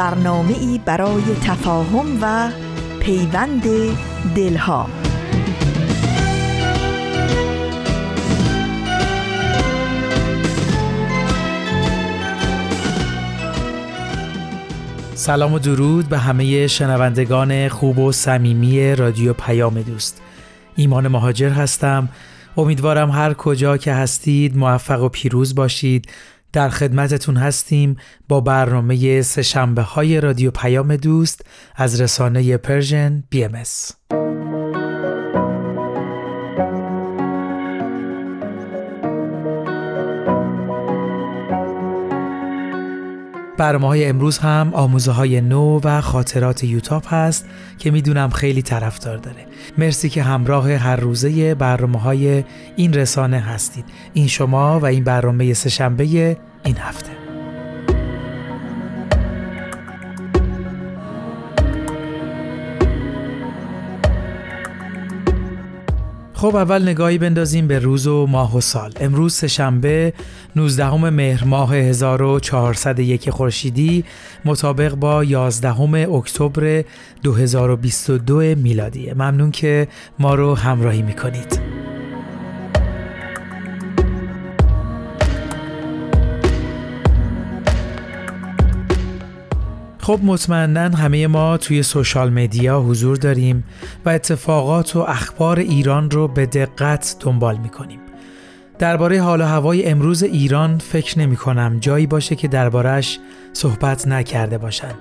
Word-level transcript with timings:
برنامه 0.00 0.58
ای 0.58 0.80
برای 0.84 1.22
تفاهم 1.44 2.18
و 2.22 2.50
پیوند 3.00 3.62
دلها. 4.34 4.86
سلام 15.14 15.52
و 15.52 15.58
درود 15.58 16.08
به 16.08 16.18
همه 16.18 16.66
شنوندگان 16.66 17.68
خوب 17.68 17.98
و 17.98 18.12
صمیمی 18.12 18.94
رادیو 18.94 19.32
پیام 19.32 19.82
دوست. 19.82 20.22
ایمان 20.76 21.08
مهاجر 21.08 21.50
هستم. 21.50 22.08
امیدوارم 22.56 23.10
هر 23.10 23.34
کجا 23.34 23.76
که 23.76 23.92
هستید 23.92 24.56
موفق 24.56 25.02
و 25.02 25.08
پیروز 25.08 25.54
باشید. 25.54 26.08
در 26.52 26.68
خدمتتون 26.68 27.36
هستیم 27.36 27.96
با 28.28 28.40
برنامه 28.40 29.22
سه‌شنبه 29.22 29.82
های 29.82 30.20
رادیو 30.20 30.50
پیام 30.50 30.96
دوست 30.96 31.46
از 31.76 32.00
رسانه 32.00 32.56
Persian 32.56 33.22
BMS 33.30 33.52
برنامه 43.60 43.86
های 43.86 44.04
امروز 44.04 44.38
هم 44.38 44.70
آموزه 44.74 45.12
های 45.12 45.40
نو 45.40 45.80
و 45.84 46.00
خاطرات 46.00 46.64
یوتاب 46.64 47.14
هست 47.14 47.46
که 47.78 47.90
می‌دونم 47.90 48.30
خیلی 48.30 48.62
طرفدار 48.62 49.16
داره. 49.16 49.46
مرسی 49.78 50.08
که 50.08 50.22
همراه 50.22 50.72
هر 50.72 50.96
روزه 50.96 51.54
برنامه 51.54 51.98
های 51.98 52.44
این 52.76 52.92
رسانه 52.92 53.40
هستید. 53.40 53.84
این 54.14 54.26
شما 54.26 54.80
و 54.80 54.86
این 54.86 55.04
برنامه 55.04 55.54
سهشنبه 55.54 56.36
این 56.64 56.76
هفته. 56.78 57.10
خب 66.40 66.56
اول 66.56 66.82
نگاهی 66.82 67.18
بندازیم 67.18 67.66
به 67.66 67.78
روز 67.78 68.06
و 68.06 68.26
ماه 68.26 68.56
و 68.56 68.60
سال. 68.60 68.92
امروز 69.00 69.34
سهشنبه 69.34 70.12
19 70.56 70.94
مهر 71.10 71.44
ماه 71.44 71.74
1401 71.74 73.30
خورشیدی 73.30 74.04
مطابق 74.44 74.94
با 74.94 75.24
11 75.24 75.80
اکتبر 76.14 76.84
2022 77.22 78.40
میلادی. 78.40 79.12
ممنون 79.12 79.50
که 79.50 79.88
ما 80.18 80.34
رو 80.34 80.54
همراهی 80.54 81.02
می‌کنید. 81.02 81.69
خب 90.10 90.20
مطمئنا 90.24 90.96
همه 90.96 91.26
ما 91.26 91.56
توی 91.56 91.82
سوشال 91.82 92.32
مدیا 92.32 92.80
حضور 92.80 93.16
داریم 93.16 93.64
و 94.04 94.08
اتفاقات 94.08 94.96
و 94.96 94.98
اخبار 94.98 95.58
ایران 95.58 96.10
رو 96.10 96.28
به 96.28 96.46
دقت 96.46 97.16
دنبال 97.20 97.56
می‌کنیم. 97.56 98.00
درباره 98.78 99.22
حال 99.22 99.40
و 99.40 99.44
هوای 99.44 99.86
امروز 99.86 100.22
ایران 100.22 100.78
فکر 100.78 101.18
نمی 101.18 101.36
کنم 101.36 101.78
جایی 101.80 102.06
باشه 102.06 102.36
که 102.36 102.48
دربارش 102.48 103.18
صحبت 103.52 104.08
نکرده 104.08 104.58
باشند. 104.58 104.94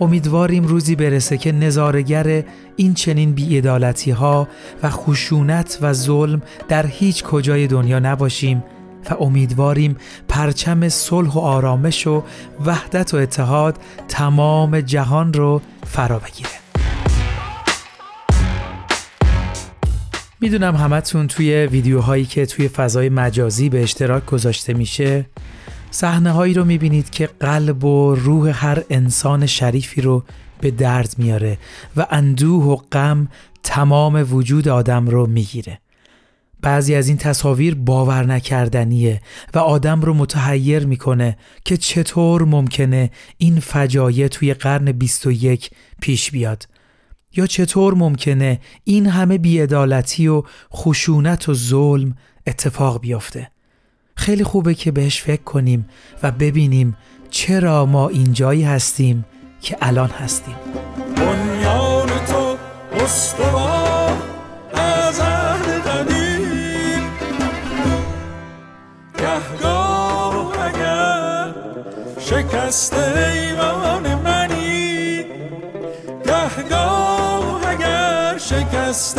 امیدواریم 0.00 0.64
روزی 0.64 0.96
برسه 0.96 1.38
که 1.38 1.52
نظارگر 1.52 2.44
این 2.76 2.94
چنین 2.94 3.32
بیعدالتی 3.32 4.10
ها 4.10 4.48
و 4.82 4.90
خشونت 4.90 5.78
و 5.82 5.92
ظلم 5.92 6.42
در 6.68 6.86
هیچ 6.86 7.24
کجای 7.24 7.66
دنیا 7.66 7.98
نباشیم 7.98 8.64
و 9.10 9.14
امیدواریم 9.20 9.96
پرچم 10.28 10.88
صلح 10.88 11.32
و 11.32 11.38
آرامش 11.38 12.06
و 12.06 12.22
وحدت 12.64 13.14
و 13.14 13.16
اتحاد 13.16 13.76
تمام 14.08 14.80
جهان 14.80 15.32
رو 15.32 15.60
فرا 15.86 16.18
بگیره. 16.18 16.50
می‌دونم 20.40 20.76
همتون 20.76 21.26
توی 21.26 21.66
ویدیوهایی 21.66 22.24
که 22.24 22.46
توی 22.46 22.68
فضای 22.68 23.08
مجازی 23.08 23.68
به 23.68 23.82
اشتراک 23.82 24.26
گذاشته 24.26 24.74
میشه 24.74 25.26
صحنه 25.90 26.30
هایی 26.30 26.54
رو 26.54 26.64
می‌بینید 26.64 27.10
که 27.10 27.26
قلب 27.40 27.84
و 27.84 28.14
روح 28.14 28.66
هر 28.66 28.82
انسان 28.90 29.46
شریفی 29.46 30.00
رو 30.00 30.24
به 30.60 30.70
درد 30.70 31.14
میاره 31.18 31.58
و 31.96 32.06
اندوه 32.10 32.64
و 32.64 32.76
غم 32.76 33.28
تمام 33.62 34.26
وجود 34.34 34.68
آدم 34.68 35.06
رو 35.06 35.26
می‌گیره. 35.26 35.80
بعضی 36.62 36.94
از 36.94 37.08
این 37.08 37.16
تصاویر 37.16 37.74
باور 37.74 38.26
نکردنیه 38.26 39.20
و 39.54 39.58
آدم 39.58 40.00
رو 40.00 40.14
متحیر 40.14 40.86
می‌کنه 40.86 41.36
که 41.64 41.76
چطور 41.76 42.44
ممکنه 42.44 43.10
این 43.38 43.60
فجایع 43.60 44.28
توی 44.28 44.54
قرن 44.54 44.92
21 44.92 45.70
پیش 46.00 46.30
بیاد. 46.30 46.68
یا 47.36 47.46
چطور 47.46 47.94
ممکنه 47.94 48.60
این 48.84 49.06
همه 49.06 49.38
بیعدالتی 49.38 50.28
و 50.28 50.42
خشونت 50.74 51.48
و 51.48 51.54
ظلم 51.54 52.16
اتفاق 52.46 53.00
بیفته. 53.00 53.50
خیلی 54.16 54.44
خوبه 54.44 54.74
که 54.74 54.90
بهش 54.90 55.22
فکر 55.22 55.42
کنیم 55.42 55.88
و 56.22 56.30
ببینیم 56.30 56.96
چرا 57.30 57.86
ما 57.86 58.08
اینجایی 58.08 58.62
هستیم 58.62 59.24
که 59.60 59.76
الان 59.80 60.10
هستیم. 60.10 60.54
بنیان 61.16 62.08
تو 62.08 62.56
شکست 72.70 72.94
ایمان 72.94 74.14
منی. 74.14 75.24
گهگاه 76.24 77.68
اگر 77.68 78.38
شکست 78.38 79.18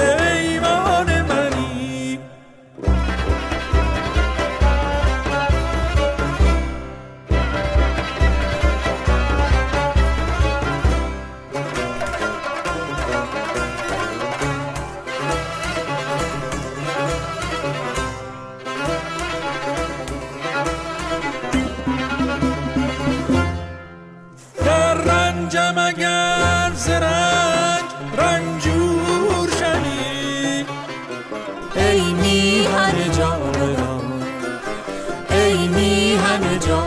اگر 36.62 36.82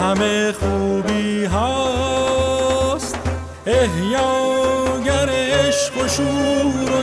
همه 0.00 0.52
خوبی 0.52 1.44
هاست. 1.44 3.18
احیاگر 3.66 5.28
عشق 5.28 6.04
و 6.04 6.08
شور 6.08 6.92
و 6.92 7.02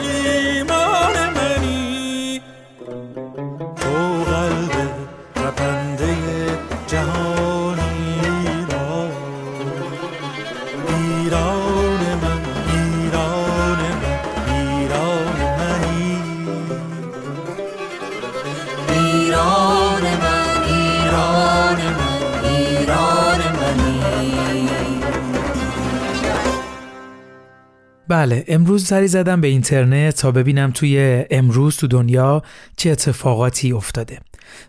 بله 28.18 28.46
امروز 28.48 28.86
سری 28.86 29.08
زدم 29.08 29.42
به 29.42 29.48
اینترنت 29.48 30.16
تا 30.16 30.32
ببینم 30.32 30.72
توی 30.72 31.26
امروز 31.32 31.78
تو 31.78 31.88
دنیا 31.88 32.44
چه 32.78 32.90
اتفاقاتی 32.90 33.72
افتاده. 33.72 34.20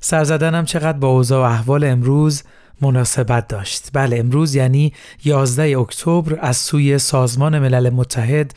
سر 0.01 0.25
زدنم 0.25 0.65
چقدر 0.65 0.99
با 0.99 1.09
اوضاع 1.09 1.49
و 1.49 1.53
احوال 1.53 1.85
امروز 1.85 2.43
مناسبت 2.81 3.49
داشت. 3.49 3.89
بله 3.93 4.19
امروز 4.19 4.55
یعنی 4.55 4.93
11 5.25 5.79
اکتبر 5.79 6.39
از 6.41 6.57
سوی 6.57 6.99
سازمان 6.99 7.59
ملل 7.59 7.91
متحد 7.91 8.55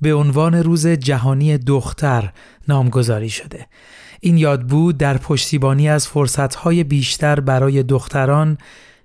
به 0.00 0.14
عنوان 0.14 0.54
روز 0.54 0.86
جهانی 0.86 1.58
دختر 1.58 2.32
نامگذاری 2.68 3.30
شده. 3.30 3.66
این 4.20 4.38
یاد 4.38 4.62
بود 4.62 4.98
در 4.98 5.18
پشتیبانی 5.18 5.88
از 5.88 6.08
فرصتهای 6.08 6.84
بیشتر 6.84 7.40
برای 7.40 7.82
دختران 7.82 8.58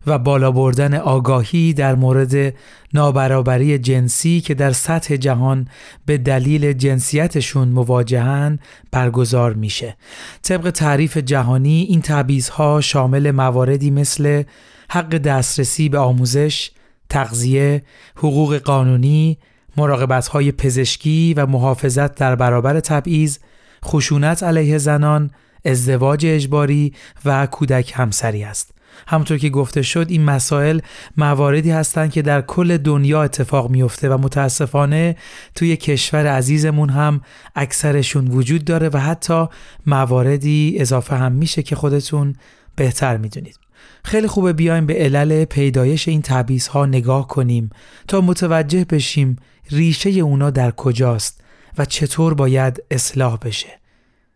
و 0.07 0.17
بالا 0.17 0.51
بردن 0.51 0.93
آگاهی 0.93 1.73
در 1.73 1.95
مورد 1.95 2.53
نابرابری 2.93 3.77
جنسی 3.77 4.41
که 4.41 4.53
در 4.53 4.71
سطح 4.71 5.15
جهان 5.15 5.67
به 6.05 6.17
دلیل 6.17 6.73
جنسیتشون 6.73 7.67
مواجهن 7.67 8.59
برگزار 8.91 9.53
میشه. 9.53 9.97
طبق 10.41 10.69
تعریف 10.69 11.17
جهانی 11.17 11.85
این 11.89 12.01
تعویضها 12.01 12.81
شامل 12.81 13.31
مواردی 13.31 13.91
مثل 13.91 14.43
حق 14.89 15.17
دسترسی 15.17 15.89
به 15.89 15.97
آموزش، 15.97 16.71
تغذیه، 17.09 17.83
حقوق 18.15 18.55
قانونی، 18.57 19.37
مراقبت‌های 19.77 20.51
پزشکی 20.51 21.33
و 21.33 21.45
محافظت 21.45 22.15
در 22.15 22.35
برابر 22.35 22.79
تبعیض، 22.79 23.37
خشونت 23.85 24.43
علیه 24.43 24.77
زنان، 24.77 25.31
ازدواج 25.65 26.25
اجباری 26.25 26.93
و 27.25 27.45
کودک 27.45 27.91
همسری 27.95 28.43
است. 28.43 28.78
همطور 29.07 29.38
که 29.38 29.50
گفته 29.50 29.81
شد 29.81 30.06
این 30.09 30.24
مسائل 30.24 30.80
مواردی 31.18 31.71
هستند 31.71 32.12
که 32.12 32.21
در 32.21 32.41
کل 32.41 32.77
دنیا 32.77 33.24
اتفاق 33.24 33.69
میفته 33.69 34.09
و 34.09 34.18
متاسفانه 34.18 35.15
توی 35.56 35.77
کشور 35.77 36.27
عزیزمون 36.27 36.89
هم 36.89 37.21
اکثرشون 37.56 38.27
وجود 38.27 38.65
داره 38.65 38.89
و 38.89 38.97
حتی 38.97 39.45
مواردی 39.86 40.75
اضافه 40.80 41.15
هم 41.15 41.31
میشه 41.31 41.63
که 41.63 41.75
خودتون 41.75 42.36
بهتر 42.75 43.18
می‌دونید. 43.18 43.59
خیلی 44.03 44.27
خوبه 44.27 44.53
بیایم 44.53 44.86
به 44.86 44.94
علل 44.94 45.45
پیدایش 45.45 46.07
این 46.07 46.21
تعبیز 46.21 46.68
ها 46.68 46.85
نگاه 46.85 47.27
کنیم 47.27 47.69
تا 48.07 48.21
متوجه 48.21 48.85
بشیم 48.85 49.35
ریشه 49.71 50.09
اونا 50.09 50.50
در 50.50 50.71
کجاست 50.71 51.42
و 51.77 51.85
چطور 51.85 52.33
باید 52.33 52.83
اصلاح 52.92 53.38
بشه. 53.38 53.80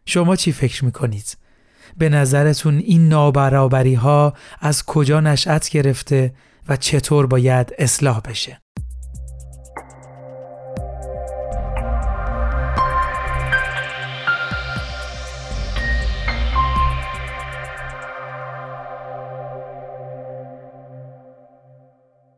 شما 0.06 0.36
چی 0.36 0.52
فکر 0.52 0.86
می‌کنید؟ 0.86 1.38
به 1.98 2.10
نظرتون 2.10 2.78
این 2.78 3.08
نابرابری 3.08 3.94
ها 3.94 4.34
از 4.60 4.86
کجا 4.86 5.20
نشأت 5.20 5.70
گرفته 5.70 6.34
و 6.68 6.78
چطور 6.78 7.28
باید 7.28 7.74
اصلاح 7.78 8.20
بشه؟ 8.20 8.63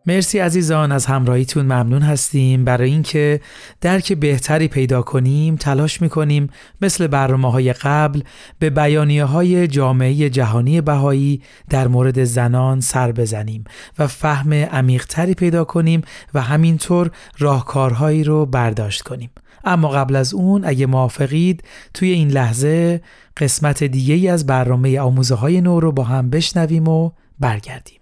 مرسی 0.07 0.39
عزیزان 0.39 0.91
از 0.91 1.05
همراهیتون 1.05 1.65
ممنون 1.65 2.01
هستیم. 2.01 2.65
برای 2.65 2.91
اینکه 2.91 3.41
درک 3.81 4.13
بهتری 4.13 4.67
پیدا 4.67 5.01
کنیم 5.01 5.55
تلاش 5.55 6.01
می‌کنیم 6.01 6.49
مثل 6.81 7.07
برنامه 7.07 7.51
های 7.51 7.73
قبل 7.73 8.21
به 8.59 8.69
بیانیه 8.69 9.25
های 9.25 9.67
جامعه 9.67 10.29
جهانی 10.29 10.81
بهایی 10.81 11.41
در 11.69 11.87
مورد 11.87 12.23
زنان 12.23 12.81
سر 12.81 13.11
بزنیم 13.11 13.63
و 13.99 14.07
فهم 14.07 14.53
عمیقتری 14.53 15.33
پیدا 15.33 15.63
کنیم 15.63 16.01
و 16.33 16.41
همینطور 16.41 17.11
راهکارهایی 17.37 18.23
رو 18.23 18.45
برداشت 18.45 19.01
کنیم. 19.01 19.29
اما 19.63 19.87
قبل 19.89 20.15
از 20.15 20.33
اون 20.33 20.65
اگه 20.65 20.85
موافقید 20.85 21.63
توی 21.93 22.09
این 22.09 22.29
لحظه 22.29 23.01
قسمت 23.37 23.83
دیگه 23.83 24.31
از 24.31 24.45
برنامه 24.45 24.99
آموزه 24.99 25.35
های 25.35 25.61
نو 25.61 25.79
رو 25.79 25.91
با 25.91 26.03
هم 26.03 26.29
بشنویم 26.29 26.87
و 26.87 27.11
برگردیم. 27.39 27.99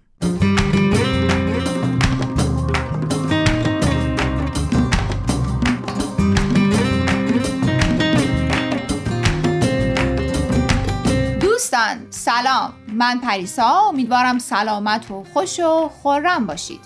سلام. 12.24 12.72
من 12.92 13.20
پریسا 13.20 13.88
امیدوارم 13.88 14.38
سلامت 14.38 15.10
و 15.10 15.24
خوش 15.32 15.60
و 15.60 15.88
خرم 15.88 16.46
باشید. 16.46 16.80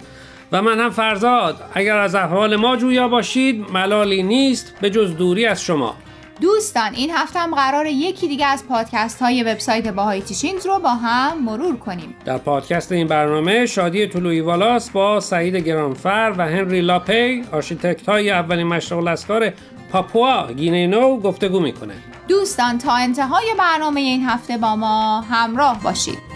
و 0.52 0.62
من 0.62 0.80
هم 0.80 0.90
فرزاد. 0.90 1.70
اگر 1.74 1.98
از 1.98 2.14
احوال 2.14 2.56
ما 2.56 2.76
جویا 2.76 3.08
باشید 3.08 3.70
ملالی 3.70 4.22
نیست 4.22 4.74
به 4.80 4.90
جز 4.90 5.16
دوری 5.16 5.46
از 5.46 5.62
شما. 5.62 5.94
دوستان 6.40 6.94
این 6.94 7.10
هفته 7.10 7.38
هم 7.38 7.54
قراره 7.54 7.86
یکی 7.86 8.28
دیگه 8.28 8.46
از 8.46 8.66
پادکست 8.68 9.22
های 9.22 9.42
وبسایت 9.42 9.88
Bahai 9.88 10.22
Teachings 10.22 10.66
رو 10.66 10.78
با 10.78 10.88
هم 10.88 11.44
مرور 11.44 11.76
کنیم. 11.76 12.16
در 12.24 12.38
پادکست 12.38 12.92
این 12.92 13.06
برنامه 13.06 13.66
شادی 13.66 14.06
طلوعی 14.06 14.40
والاس 14.40 14.90
با 14.90 15.20
سعید 15.20 15.56
گرانفر 15.56 16.34
و 16.38 16.48
هنری 16.48 16.80
لاپی 16.80 17.44
آرشیتکت 17.52 18.08
های 18.08 18.30
اولین 18.30 18.66
مشرق‌الاذکار 18.66 19.52
پاپوا 19.92 20.52
گینه 20.52 20.86
نو 20.86 21.20
گفتگو 21.20 21.60
می‌کنه. 21.60 21.94
دوستان 22.28 22.78
تا 22.78 22.92
انتهای 22.92 23.54
برنامه 23.58 24.00
این 24.00 24.24
هفته 24.28 24.56
با 24.56 24.76
ما 24.76 25.20
همراه 25.20 25.82
باشید. 25.82 26.27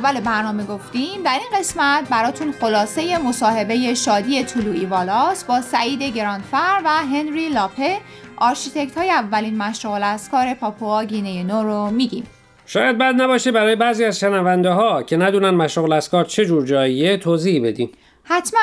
اول 0.00 0.20
برنامه 0.20 0.64
گفتیم 0.64 1.22
در 1.22 1.38
این 1.38 1.60
قسمت 1.60 2.08
براتون 2.08 2.52
خلاصه 2.52 3.18
مصاحبه 3.18 3.94
شادی 3.94 4.44
طلوعی 4.44 4.86
والاس 4.86 5.44
با 5.44 5.60
سعید 5.60 6.02
گرانفر 6.02 6.80
و 6.84 6.88
هنری 6.88 7.48
لاپه. 7.48 7.98
آرشیتکت 8.36 8.98
های 8.98 9.10
اولین 9.10 9.56
مشرق‌الاذکار 9.58 10.54
پاپوا 10.54 11.04
گینه 11.04 11.42
نو 11.42 11.62
رو 11.62 11.90
میگیم. 11.90 12.26
شاید 12.66 12.98
بد 12.98 13.14
نباشه 13.20 13.52
برای 13.52 13.76
بعضی 13.76 14.04
از 14.04 14.18
شنونده 14.18 14.70
ها 14.70 15.02
که 15.02 15.16
ندونن 15.16 15.50
مشرق‌الاذکار 15.50 16.24
چه 16.24 16.46
جور 16.46 16.66
جاییه 16.66 17.16
توضیح 17.16 17.66
بدیم. 17.66 17.90
حتما. 18.24 18.60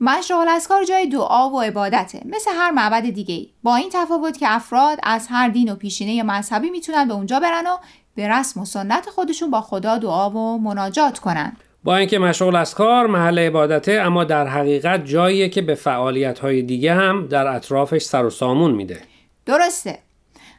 مشرق‌الاذکار 0.00 0.84
جای 0.84 1.06
دعا 1.06 1.50
و 1.50 1.60
عبادته 1.60 2.22
مثل 2.24 2.50
هر 2.50 2.70
معبد 2.70 3.02
دیگه 3.02 3.34
ای 3.34 3.50
با 3.62 3.76
این 3.76 3.90
تفاوت 3.92 4.38
که 4.38 4.46
افراد 4.54 4.98
از 5.02 5.26
هر 5.30 5.48
دین 5.48 5.72
و 5.72 5.74
پیشینه 5.74 6.22
مذهبی 6.22 6.70
می‌تونن 6.70 7.08
به 7.08 7.14
اونجا 7.14 7.40
برن 7.40 7.66
و 7.66 7.76
به 8.14 8.28
رسم 8.28 8.60
و 8.60 8.64
سنت 8.64 9.08
خودشون 9.08 9.50
با 9.50 9.60
خدا 9.60 9.98
دعا 9.98 10.30
و 10.30 10.58
مناجات 10.58 11.18
کنن. 11.18 11.56
با 11.84 11.96
اینکه 11.96 12.18
مشرق‌الاذکار 12.18 13.06
محل 13.06 13.38
عبادته 13.38 13.92
اما 13.92 14.24
در 14.24 14.46
حقیقت 14.46 15.04
جاییه 15.04 15.48
که 15.48 15.62
به 15.62 15.74
فعالیت 15.74 16.38
های 16.38 16.62
دیگه 16.62 16.94
هم 16.94 17.26
در 17.26 17.46
اطرافش 17.46 18.02
سر 18.02 18.24
و 18.24 18.30
سامون 18.30 18.70
میده. 18.70 19.00
درسته. 19.46 19.98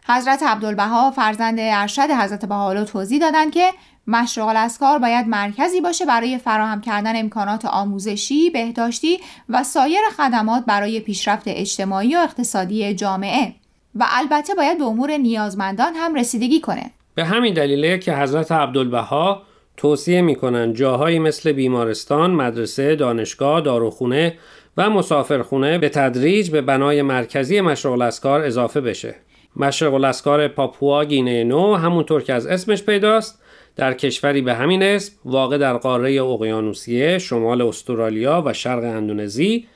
حضرت 0.07 0.43
عبدالبها 0.43 1.11
فرزند 1.11 1.55
ارشد 1.59 2.11
حضرت 2.11 2.45
بهاءالله 2.45 2.85
توضیح 2.85 3.19
دادند 3.19 3.51
که 3.51 3.71
مشغل 4.07 4.57
از 4.57 4.77
کار 4.77 4.99
باید 4.99 5.27
مرکزی 5.27 5.81
باشه 5.81 6.05
برای 6.05 6.37
فراهم 6.37 6.81
کردن 6.81 7.15
امکانات 7.15 7.65
آموزشی، 7.65 8.49
بهداشتی 8.49 9.19
و 9.49 9.63
سایر 9.63 10.01
خدمات 10.17 10.65
برای 10.65 10.99
پیشرفت 10.99 11.43
اجتماعی 11.47 12.15
و 12.15 12.19
اقتصادی 12.19 12.93
جامعه. 12.93 13.53
و 13.95 14.05
البته 14.09 14.55
باید 14.55 14.77
به 14.77 14.83
امور 14.83 15.17
نیازمندان 15.17 15.93
هم 15.95 16.15
رسیدگی 16.15 16.59
کنه. 16.59 16.91
به 17.15 17.25
همین 17.25 17.53
دلیله 17.53 17.97
که 17.97 18.13
حضرت 18.13 18.51
عبدالبها 18.51 19.41
توصیه 19.77 20.21
می‌کنن 20.21 20.73
جاهایی 20.73 21.19
مثل 21.19 21.51
بیمارستان، 21.51 22.31
مدرسه، 22.31 22.95
دانشگاه، 22.95 23.61
داروخونه 23.61 24.37
و 24.77 24.89
مسافرخونه 24.89 25.77
به 25.77 25.89
تدریج 25.89 26.49
به 26.49 26.61
بنای 26.61 27.01
مرکزی 27.01 27.61
مشرق‌الاذکار 27.61 28.41
اضافه 28.41 28.81
بشه. 28.81 29.15
مشرق‌الاذکار 29.55 30.47
پاپوا 30.47 31.05
گینه 31.05 31.43
نو 31.43 31.75
همونطور 31.75 32.23
که 32.23 32.33
از 32.33 32.47
اسمش 32.47 32.83
پیداست 32.83 33.41
در 33.75 33.93
کشوری 33.93 34.41
به 34.41 34.53
همین 34.53 34.83
اسم 34.83 35.13
واقع 35.25 35.57
در 35.57 35.77
قاره 35.77 36.21
اقیانوسیه 36.21 37.17
شمال 37.17 37.61
استرالیا 37.61 38.43
و 38.45 38.53
شرق 38.53 38.83
اندونزی 38.83 39.67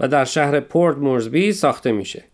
و 0.00 0.08
در 0.08 0.24
شهر 0.24 0.60
پورت 0.60 0.96
مورزبی 0.96 1.52
ساخته 1.52 1.92
میشه 1.92 2.24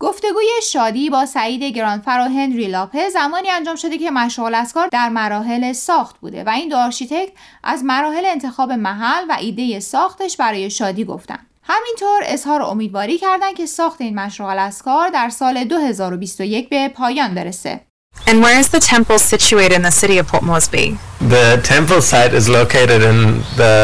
گفتگوی 0.00 0.46
شادی 0.72 1.10
با 1.10 1.26
سعید 1.26 1.62
گرانفر 1.62 2.18
و 2.20 2.30
هنری 2.30 2.66
لاپه 2.66 3.08
زمانی 3.08 3.50
انجام 3.50 3.76
شده 3.76 3.98
که 3.98 4.10
مشرق‌الاذکار 4.10 4.88
در 4.92 5.08
مراحل 5.08 5.72
ساخت 5.72 6.16
بوده 6.20 6.44
و 6.44 6.48
این 6.48 6.68
دو 6.68 6.76
آرشیتکت 6.76 7.32
از 7.64 7.84
مراحل 7.84 8.24
انتخاب 8.24 8.72
محل 8.72 9.24
و 9.28 9.36
ایده 9.40 9.80
ساختش 9.80 10.36
برای 10.36 10.70
شادی 10.70 11.04
گفتن. 11.04 11.38
همینطور 11.62 12.20
اظهار 12.24 12.62
امیدواری 12.62 13.18
کردند 13.18 13.54
که 13.56 13.66
ساخت 13.66 14.00
این 14.00 14.14
مشروع 14.20 14.48
الاسکار 14.48 15.08
در 15.08 15.28
سال 15.28 15.64
2021 15.64 16.68
به 16.68 16.88
پایان 16.88 17.34
برسه. 17.34 17.80
And 18.26 18.42
where 18.42 18.58
is 18.60 18.68
the 18.68 18.80
temple 18.80 19.18
situated 19.18 19.72
in 19.72 19.82
the 19.82 19.90
city 19.90 20.18
of 20.18 20.26
Port 20.26 20.42
Moresby? 20.42 20.98
The 21.36 21.60
temple 21.62 22.02
site 22.02 22.32
is 22.40 22.48
located 22.48 23.02
in 23.10 23.18
the 23.60 23.76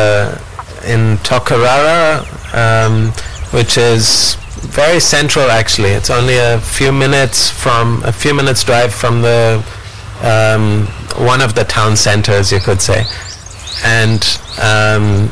in 0.92 1.02
Tokarara, 1.28 2.04
um, 2.64 3.12
which 3.56 3.74
is 3.78 4.36
very 4.55 4.99
central. 4.99 5.49
Actually, 5.49 5.89
it's 5.89 6.09
only 6.09 6.37
a 6.37 6.59
few 6.59 6.91
minutes 6.91 7.49
from 7.49 8.03
a 8.03 8.11
few 8.11 8.33
minutes 8.33 8.63
drive 8.63 8.93
from 8.93 9.21
the 9.21 9.63
um, 10.21 10.85
one 11.25 11.41
of 11.41 11.55
the 11.55 11.63
town 11.63 11.95
centers, 11.95 12.51
you 12.51 12.59
could 12.59 12.81
say, 12.81 13.03
and. 13.83 14.39
Um, 14.61 15.29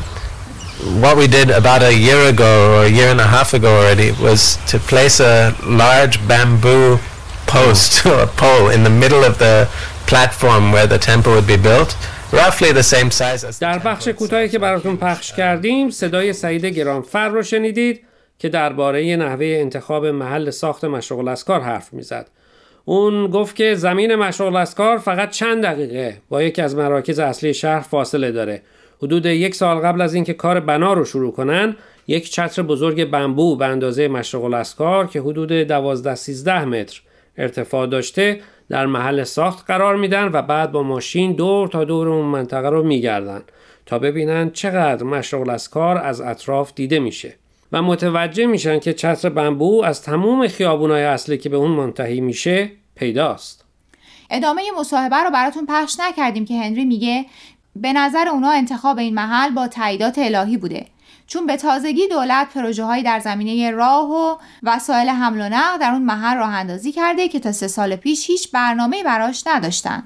what 1.02 1.16
we 1.16 1.26
did 1.26 1.50
about 1.50 1.82
a 1.82 1.94
year 1.94 2.30
ago 2.30 2.80
or 2.80 2.84
a 2.86 2.88
year 2.88 3.08
and 3.08 3.20
a 3.20 3.26
half 3.26 3.52
ago 3.52 3.80
already 3.80 4.12
was 4.12 4.56
to 4.66 4.78
place 4.78 5.20
a 5.20 5.54
large 5.66 6.26
bamboo 6.26 6.98
post 7.46 8.06
or 8.06 8.20
a 8.20 8.26
pole 8.26 8.70
in 8.70 8.82
the 8.82 8.90
middle 8.90 9.22
of 9.22 9.38
the 9.38 9.68
platform 10.06 10.72
where 10.72 10.86
the 10.86 10.98
temple 10.98 11.32
would 11.32 11.46
be 11.46 11.56
built 11.56 11.96
roughly 12.32 12.72
the 12.72 12.82
same 12.82 13.10
size 13.10 13.44
as 13.44 13.58
در 13.60 13.78
بخش 13.78 14.08
کوتاهی 14.08 14.48
که 14.48 14.58
براتون 14.58 14.96
پخش 14.96 15.32
کردیم 15.32 15.90
صدای 15.90 16.32
سعید 16.32 16.64
گرانفر 16.64 17.28
رو 17.28 17.42
شنیدید 17.42 18.00
که 18.39 18.49
درباره 18.49 19.15
نحوه 19.15 19.45
انتخاب 19.45 20.05
محل 20.05 20.49
ساخت 20.49 20.85
مشغول 20.85 21.27
اسکار 21.27 21.61
حرف 21.61 21.93
می‌زد. 21.93 22.29
اون 22.85 23.27
گفت 23.27 23.55
که 23.55 23.75
زمین 23.75 24.15
مشغول 24.15 24.55
اسکار 24.55 24.97
فقط 24.97 25.29
چند 25.29 25.63
دقیقه 25.63 26.17
با 26.29 26.43
یکی 26.43 26.61
از 26.61 26.75
مراکز 26.75 27.19
اصلی 27.19 27.53
شهر 27.53 27.79
فاصله 27.79 28.31
داره. 28.31 28.61
حدود 29.01 29.25
یک 29.25 29.55
سال 29.55 29.77
قبل 29.77 30.01
از 30.01 30.13
اینکه 30.13 30.33
کار 30.33 30.59
بنا 30.59 30.93
رو 30.93 31.05
شروع 31.05 31.31
کنن 31.31 31.75
یک 32.07 32.31
چتر 32.31 32.61
بزرگ 32.61 33.09
بمبو 33.09 33.55
به 33.55 33.65
اندازه 33.65 34.07
مشرق 34.07 34.43
الاسکار 34.43 35.07
که 35.07 35.21
حدود 35.21 35.51
12 35.51 36.15
13 36.15 36.65
متر 36.65 37.01
ارتفاع 37.37 37.87
داشته 37.87 38.41
در 38.69 38.85
محل 38.85 39.23
ساخت 39.23 39.65
قرار 39.67 39.95
میدن 39.95 40.29
و 40.33 40.41
بعد 40.41 40.71
با 40.71 40.83
ماشین 40.83 41.33
دور 41.33 41.67
تا 41.67 41.83
دور 41.83 42.09
اون 42.09 42.25
منطقه 42.25 42.69
رو 42.69 42.83
میگردن 42.83 43.41
تا 43.85 43.99
ببینن 43.99 44.51
چقدر 44.51 45.03
مشرق 45.03 45.41
الاسکار 45.41 45.97
از 45.97 46.21
اطراف 46.21 46.73
دیده 46.75 46.99
میشه. 46.99 47.33
و 47.75 47.81
متوجه 47.81 48.45
میشن 48.45 48.79
که 48.79 48.93
چتر 48.93 49.29
بمبو 49.29 49.83
از 49.83 50.01
تموم 50.01 50.47
خیابونای 50.47 51.03
اصلی 51.03 51.37
که 51.37 51.49
به 51.49 51.57
اون 51.57 51.71
منتهی 51.71 52.21
میشه 52.21 52.71
پیداست. 52.95 53.65
ادامه 54.29 54.61
مصاحبه 54.79 55.15
رو 55.15 55.29
براتون 55.29 55.65
پخش 55.65 55.99
نکردیم 55.99 56.45
که 56.45 56.53
هنری 56.53 56.85
میگه 56.85 57.25
به 57.75 57.93
نظر 57.93 58.27
اونا 58.27 58.49
انتخاب 58.49 58.97
این 58.97 59.13
محل 59.13 59.49
با 59.49 59.67
تاییدات 59.67 60.17
الهی 60.17 60.57
بوده. 60.57 60.85
چون 61.27 61.45
به 61.45 61.57
تازگی 61.57 62.07
دولت 62.07 62.53
پروژه 62.53 62.83
هایی 62.83 63.03
در 63.03 63.19
زمینه 63.19 63.71
راه 63.71 64.09
و 64.09 64.35
وسایل 64.63 65.09
حمل 65.09 65.41
و 65.41 65.49
نقل 65.49 65.77
در 65.77 65.91
اون 65.91 66.03
محل 66.03 66.37
راه 66.37 66.53
اندازی 66.53 66.91
کرده 66.91 67.27
که 67.27 67.39
تا 67.39 67.51
سه 67.51 67.67
سال 67.67 67.95
پیش 67.95 68.27
هیچ 68.27 68.51
برنامه 68.51 69.03
براش 69.03 69.43
نداشتن. 69.47 70.03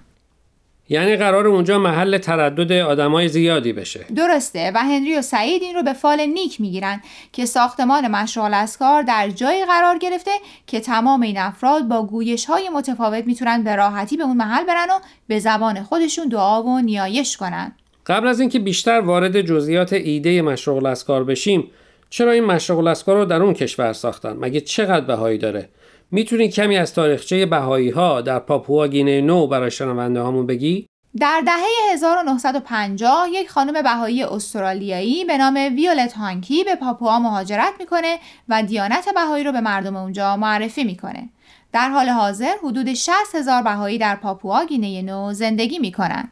یعنی 0.90 1.16
قرار 1.16 1.48
اونجا 1.48 1.80
محل 1.80 2.18
تردد 2.18 2.72
آدمای 2.72 3.28
زیادی 3.28 3.74
بشه. 3.74 4.06
درسته 4.16 4.72
و 4.76 4.78
هنری 4.78 5.18
و 5.18 5.22
سعید 5.22 5.62
این 5.62 5.76
رو 5.76 5.84
به 5.84 5.94
فال 5.94 6.26
نیک 6.26 6.62
می‌گیرن 6.62 7.02
که 7.34 7.46
ساختمان 7.46 8.08
مشغول 8.08 8.54
اسکار 8.54 9.02
در 9.02 9.30
جایی 9.30 9.66
قرار 9.66 9.98
گرفته 9.98 10.32
که 10.68 10.80
تمام 10.80 11.22
این 11.22 11.38
افراد 11.38 11.84
با 11.84 12.06
گویش 12.06 12.46
های 12.46 12.70
متفاوت 12.70 13.26
می‌تونن 13.26 13.64
به 13.64 13.76
راحتی 13.76 14.18
به 14.18 14.24
اون 14.24 14.38
محل 14.38 14.66
برن 14.66 14.88
و 14.90 15.00
به 15.28 15.40
زبان 15.40 15.84
خودشون 15.84 16.28
دعا 16.28 16.64
و 16.64 16.80
نیایش 16.80 17.38
کنن. 17.38 17.72
قبل 18.06 18.28
از 18.28 18.40
اینکه 18.40 18.60
بیشتر 18.60 19.00
وارد 19.00 19.42
جزئیات 19.42 19.94
ایده 19.94 20.42
مشغول 20.42 20.86
اسکار 20.86 21.24
بشیم 21.24 21.72
چرا 22.10 22.32
این 22.32 22.46
مشغول 22.46 22.88
اسکار 22.88 23.18
رو 23.18 23.26
در 23.26 23.44
اون 23.44 23.54
کشور 23.54 23.94
ساختن؟ 23.94 24.34
مگه 24.34 24.62
چقدر 24.62 25.06
بهایی 25.06 25.38
داره؟ 25.38 25.70
می‌تونی 26.12 26.50
کمی 26.50 26.78
از 26.78 26.94
تاریخچه 26.94 27.46
بهایی 27.46 27.90
ها 27.90 28.22
در 28.22 28.40
پاپوا 28.40 28.88
گینه 28.88 29.22
نو 29.22 29.48
برای 29.48 29.72
شنونده 29.72 30.22
هامون 30.22 30.48
بگی 30.48 30.88
در 31.20 31.42
دهه 31.46 31.94
1950 31.94 33.28
یک 33.32 33.50
خانم 33.50 33.82
بهایی 33.82 34.24
استرالیایی 34.24 35.26
به 35.26 35.38
نام 35.38 35.56
ویولت 35.76 36.14
هانکی 36.14 36.64
به 36.64 36.76
پاپوا 36.76 37.20
مهاجرت 37.20 37.74
می‌کنه 37.80 38.20
و 38.50 38.64
دیانت 38.64 39.10
بهایی 39.16 39.44
رو 39.44 39.52
به 39.52 39.62
مردم 39.62 39.96
اونجا 39.96 40.38
معرفی 40.38 40.84
می‌کنه. 40.84 41.30
در 41.74 41.90
حال 41.90 42.10
حاضر 42.10 42.54
حدود 42.64 42.94
60 42.94 43.14
هزار 43.36 43.62
بهایی 43.62 43.98
در 43.98 44.16
پاپوا 44.16 44.66
گینه 44.66 45.02
نو 45.02 45.34
زندگی 45.34 45.80
می‌کنن. 45.80 46.32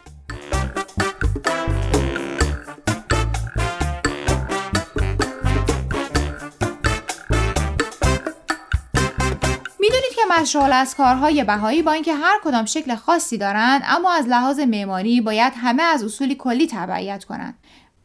مشغول 10.39 10.73
از 10.73 10.95
کارهای 10.95 11.43
بهایی 11.43 11.81
با 11.81 11.91
اینکه 11.91 12.13
هر 12.13 12.39
کدام 12.43 12.65
شکل 12.65 12.95
خاصی 12.95 13.37
دارند 13.37 13.81
اما 13.85 14.13
از 14.13 14.27
لحاظ 14.27 14.59
معماری 14.59 15.21
باید 15.21 15.53
همه 15.55 15.83
از 15.83 16.03
اصولی 16.03 16.35
کلی 16.35 16.67
تبعیت 16.67 17.23
کنند. 17.23 17.53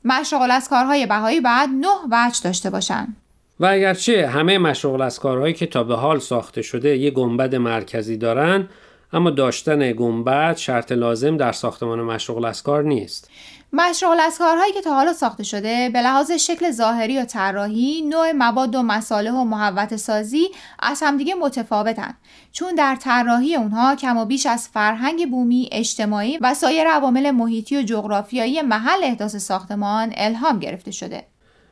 مشغول 0.04 0.50
از 0.50 0.68
کارهای 0.68 1.06
بهایی 1.06 1.40
بعد 1.40 1.68
نه 1.68 1.88
وجه 2.11 2.40
داشته 2.45 2.71
باشند. 2.71 3.16
و 3.61 3.66
اگرچه 3.66 4.28
همه 4.28 4.59
مشغول 4.59 5.02
از 5.02 5.21
کارهایی 5.21 5.54
که 5.54 5.66
تا 5.66 5.85
به 5.85 5.97
حال 5.97 6.18
ساخته 6.18 6.62
شده 6.62 6.97
یک 6.97 7.14
گنبد 7.14 7.54
مرکزی 7.54 8.16
دارن 8.16 8.68
اما 9.12 9.30
داشتن 9.30 9.92
گنبد 9.92 10.56
شرط 10.56 10.92
لازم 10.92 11.37
در 11.37 11.52
ساختمان 11.52 12.00
مشغول 12.00 12.45
از 12.45 12.62
کار 12.62 12.83
نیست. 12.83 13.30
مشغول 13.73 14.20
از 14.20 14.38
کارهایی 14.38 14.73
که 14.73 14.80
تا 14.80 14.94
حالا 14.94 15.12
ساخته 15.12 15.42
شده 15.42 15.90
به 15.92 16.02
لحاظ 16.02 16.30
شکل 16.30 16.70
ظاهری 16.70 17.18
و 17.18 17.25
طراحی 17.25 18.02
نوع 18.02 18.32
مواد 18.32 18.75
و 18.75 18.82
مصالح 18.82 19.30
و 19.30 19.44
محوت 19.44 19.96
سازی 19.96 20.49
از 20.78 21.02
همدیگه 21.02 21.35
متفاوتن. 21.35 22.14
چون 22.52 22.75
در 22.75 22.96
طراحی 22.96 23.56
اونها 23.56 23.96
کم 23.96 24.16
و 24.16 24.25
بیش 24.25 24.46
از 24.46 24.68
فرهنگ 24.68 25.30
بومی 25.30 25.68
اجتماعی 25.73 26.38
و 26.40 26.54
سایر 26.54 26.88
عوامل 26.88 27.30
محیطی 27.30 27.78
و 27.78 27.82
جغرافیایی 27.82 28.62
محل 28.62 29.04
احداث 29.04 29.37
ساختمان 29.37 30.12
الهام 30.16 30.58
گرفته 30.58 30.90
شده. 30.90 31.25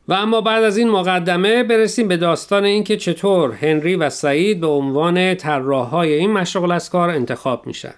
و 0.09 0.13
اما 0.13 0.41
بعد 0.41 0.65
از 0.65 0.77
این 0.77 0.89
مقدمه 0.89 1.63
برسیم 1.63 2.09
به 2.09 2.17
داستان 2.17 2.65
اینکه 2.65 2.97
چطور 2.97 3.53
هنری 3.53 3.97
و 3.97 4.11
سعید 4.11 4.61
به 4.61 4.67
عنوان 4.67 5.35
طراحهای 5.35 6.13
این 6.13 6.33
مشرق‌الاذکار 6.33 7.11
انتخاب 7.11 7.67
میشن. 7.67 7.95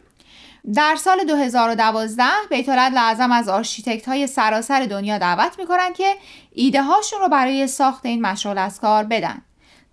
در 0.74 0.96
سال 0.96 1.24
2012 1.24 2.24
بیت 2.50 2.68
لازم 2.68 3.32
از 3.32 3.48
آرشیتکت 3.48 4.08
های 4.08 4.26
سراسر 4.26 4.80
دنیا 4.80 5.18
دعوت 5.18 5.58
می‌کنن 5.58 5.92
که 5.92 6.14
ایده 6.52 6.82
هاشون 6.82 7.20
رو 7.20 7.28
برای 7.28 7.66
ساخت 7.66 8.06
این 8.06 8.22
مشغل 8.22 8.58
از 8.58 8.80
کار 8.80 9.04
بدن. 9.04 9.42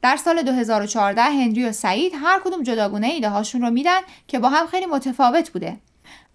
در 0.02 0.18
سال 0.18 0.42
2014 0.42 1.22
هنری 1.22 1.66
و 1.66 1.72
سعید 1.72 2.14
هر 2.22 2.40
کدوم 2.44 2.64
جداگونه 2.64 3.08
ایده 3.08 3.30
هاشون 3.30 3.62
رو 3.62 3.70
میدن 3.70 4.00
که 4.28 4.40
با 4.40 4.50
هم 4.50 4.68
خیلی 4.68 4.86
متفاوت 4.86 5.50
بوده. 5.50 5.78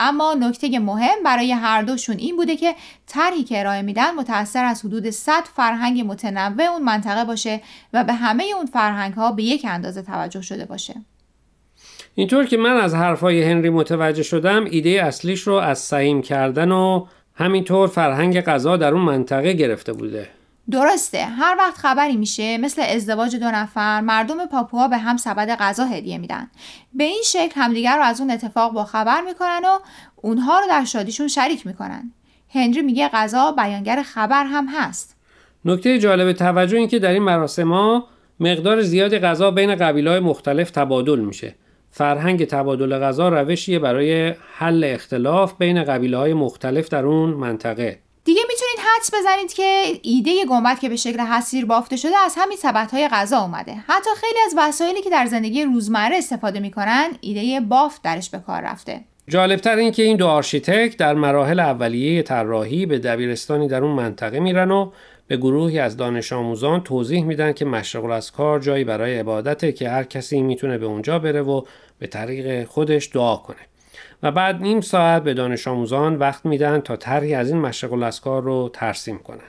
اما 0.01 0.35
نکته 0.35 0.79
مهم 0.79 1.23
برای 1.25 1.53
هر 1.53 1.83
دوشون 1.83 2.17
این 2.17 2.37
بوده 2.37 2.57
که 2.57 2.75
طرحی 3.07 3.45
که 3.45 3.61
ارائه 3.61 3.83
میدن 3.83 4.15
متأثر 4.15 4.65
از 4.65 4.85
حدود 4.85 5.11
100 5.11 5.45
فرهنگ 5.45 6.05
متنوع 6.07 6.67
اون 6.67 6.83
منطقه 6.83 7.25
باشه 7.25 7.61
و 7.93 8.05
به 8.05 8.13
همه 8.13 8.45
اون 8.57 8.67
فرهنگ 8.67 9.15
ها 9.15 9.33
به 9.33 9.43
یک 9.43 9.67
اندازه 9.69 10.03
توجه 10.03 10.43
شده 10.43 10.65
باشه. 10.65 10.95
اینطور 12.19 12.45
که 12.45 12.57
من 12.57 12.77
از 12.77 12.95
حرفای 12.95 13.43
هنری 13.43 13.71
متوجه 13.71 14.23
شدم 14.23 14.65
ایده 14.65 14.91
اصلیش 14.91 15.41
رو 15.41 15.55
از 15.55 15.79
سعیم 15.79 16.23
کردن 16.23 16.73
و 16.73 17.07
همینطور 17.35 17.89
فرهنگ 17.89 18.41
غذا 18.41 18.77
در 18.77 18.93
اون 18.93 19.03
منطقه 19.03 19.53
گرفته 19.53 19.93
بوده. 19.93 20.29
درسته. 20.71 21.25
هر 21.25 21.57
وقت 21.59 21.77
خبری 21.77 22.17
میشه 22.17 22.59
مثل 22.59 22.83
ازدواج 22.83 23.37
دو 23.37 23.47
نفر 23.47 24.01
مردم 24.01 24.47
پاپوها 24.47 24.89
به 24.89 24.99
هم 24.99 25.17
سبد 25.17 25.57
غذا 25.61 25.85
هدیه 25.85 26.19
میدن. 26.19 26.51
به 26.95 27.05
این 27.05 27.23
شکل 27.25 27.61
همدیگر 27.61 27.97
رو 27.97 28.03
از 28.03 28.21
اون 28.21 28.31
اتفاق 28.31 28.73
با 28.73 28.85
خبر 28.85 29.21
می‌کنن 29.21 29.61
و 29.65 29.79
اونها 30.17 30.61
رو 30.61 30.67
در 30.69 30.85
شادیشون 30.85 31.29
شریک 31.29 31.67
می‌کنن. 31.67 32.13
هنری 32.55 32.83
میگه 32.83 33.09
غذا 33.09 33.53
بیانگر 33.53 34.03
خبر 34.03 34.45
هم 34.45 34.67
هست. 34.67 35.17
نکته 35.65 35.99
جالب 35.99 36.33
توجه 36.33 36.77
این 36.77 36.89
که 36.89 36.99
در 36.99 37.11
این 37.11 37.23
مراسم 37.23 37.73
ها 37.73 38.07
مقدار 38.41 38.83
زیادی 38.83 39.19
غذا 39.19 39.51
بین 39.51 39.75
قبیله 39.75 40.21
مختلف 40.21 40.71
تبادل 40.71 41.19
میشه. 41.19 41.55
فرهنگ 41.99 42.45
تبادل 42.45 42.99
غذا 42.99 43.29
روشیه 43.29 43.79
برای 43.79 44.35
حل 44.59 44.85
اختلاف 44.85 45.55
بین 45.59 45.85
قبیله 45.85 46.17
های 46.17 46.35
مختلف 46.35 46.89
در 46.89 47.07
اون 47.07 47.31
منطقه. 47.31 47.99
دیگه 48.25 48.41
می‌تونید 48.49 48.79
حدس 48.79 49.11
بزنید 49.15 49.53
که 49.53 49.83
ایده 50.03 50.31
گنبد 50.51 50.79
که 50.79 50.89
به 50.89 50.97
شکل 50.97 51.21
حصیر 51.21 51.67
بافته 51.67 51.97
شده 51.97 52.19
از 52.25 52.35
همین 52.39 52.57
سبد 52.57 52.91
های 52.91 53.09
غذا 53.09 53.39
اومده. 53.39 53.73
حتی 53.73 54.11
خیلی 54.17 54.39
از 54.47 54.55
وسایلی 54.59 55.03
که 55.03 55.11
در 55.11 55.27
زندگی 55.27 55.65
روزمره 55.65 56.17
استفاده 56.17 56.61
می‌کنن 56.61 57.09
ایده 57.21 57.61
بافت 57.61 58.03
درش 58.03 58.31
به 58.31 58.39
کار 58.39 58.63
رفته. 58.63 59.01
جالبتر 59.29 59.77
این 59.77 59.93
که 59.93 60.03
این 60.03 60.17
دو 60.17 60.27
آرشیتکت 60.27 60.97
در 60.97 61.15
مراحل 61.15 61.61
اولیه 61.61 62.23
طراحی 62.23 62.87
به 62.87 62.99
دبیرستانی 62.99 63.69
در 63.69 63.85
اون 63.85 63.93
منطقه 63.97 64.41
میرن 64.41 64.71
و 64.71 64.91
به 65.27 65.37
گروهی 65.37 65.79
از 65.79 65.97
دانش 65.97 66.33
آموزان 66.33 66.81
توضیح 66.81 67.25
میدن 67.25 67.53
که 67.53 67.65
مشرق‌الاذکار 67.65 68.61
جایی 68.61 68.85
برای 68.85 69.19
عبادته 69.19 69.73
که 69.73 69.89
هر 69.89 70.05
کسی 70.05 70.43
می‌تونه 70.43 70.79
به 70.79 70.87
اونجا 70.87 71.19
بره 71.19 71.43
و 71.43 71.63
به 71.99 72.07
طریق 72.07 72.69
خودش 72.69 73.11
دعا 73.15 73.37
کنه. 73.37 73.57
و 74.23 74.31
بعد 74.31 74.63
نیم 74.63 74.81
ساعت 74.81 75.23
به 75.23 75.35
دانش 75.35 75.69
آموزان 75.69 76.17
وقت 76.17 76.47
میدن 76.47 76.81
تا 76.81 76.97
طرحی 76.97 77.35
از 77.35 77.49
این 77.49 77.61
مشغول 77.61 78.03
از 78.03 78.21
کار 78.21 78.43
رو 78.43 78.71
ترسیم 78.73 79.19
کنن. 79.19 79.49